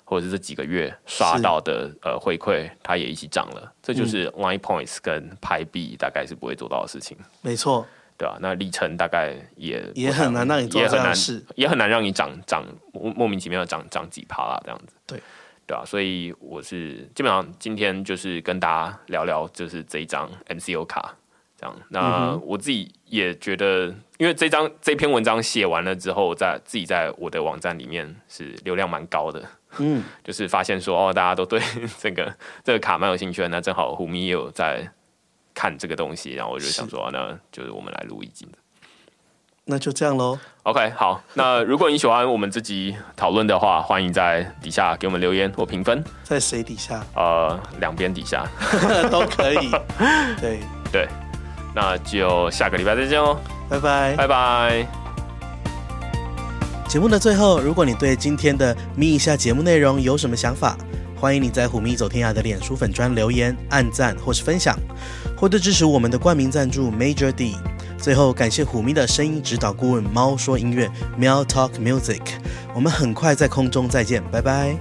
[0.05, 7.87] 或者是这几个月刷到的呃回馈，它也一起涨了，这就是 Line Points 跟拍币大概是不会做到的事情，没错。
[8.19, 14.95] 对啊，那里程大概也也很难让你做这样事，也很难让你涨涨莫莫名其妙的涨涨几趴啦，这样子。
[15.07, 15.21] 对，
[15.67, 21.15] 对啊，所以我是基本上今天就是跟大家聊聊，就是这一张 MCO 卡
[21.61, 21.77] 这样。
[21.91, 29.43] 那我自己也觉得，因为这张这篇文章写完了之后，在自己在我的网站里面是流量蛮高的，
[29.79, 31.61] 嗯， 就是发现说哦，大家都对
[31.99, 34.91] 这个这个卡蛮有兴趣的，那正好虎咪也有在。
[35.57, 38.47] 看这个东西，然后我就想说，那就是我们来录一集。
[39.65, 40.39] 那就这样喽。
[40.63, 41.21] OK，好。
[41.35, 46.05] 那如果你喜欢我们这集讨论的话，欢迎在底下给我们留言或评分。
[46.23, 47.03] 在谁底下？
[47.17, 48.47] 呃，两边底下
[49.11, 49.71] 都可以。
[50.41, 50.61] 对
[50.93, 51.09] 对，
[51.75, 53.41] 那就下个礼拜再见哦。
[53.69, 54.87] 拜拜，拜拜。
[56.87, 60.77] 节目的最后，如果你对今天的咪一下节目内容有什么想法，
[61.19, 64.79] 欢迎你在虎咪走天涯的脸书粉砖留言、按赞或是分享。
[65.37, 67.57] 获得支持我们的冠名赞助 Major D。
[67.99, 72.21] 最后感谢虎咪的声音指导顾问猫说音乐 Meow Talk Music。
[72.75, 74.77] 我们很快在空中再见，拜拜。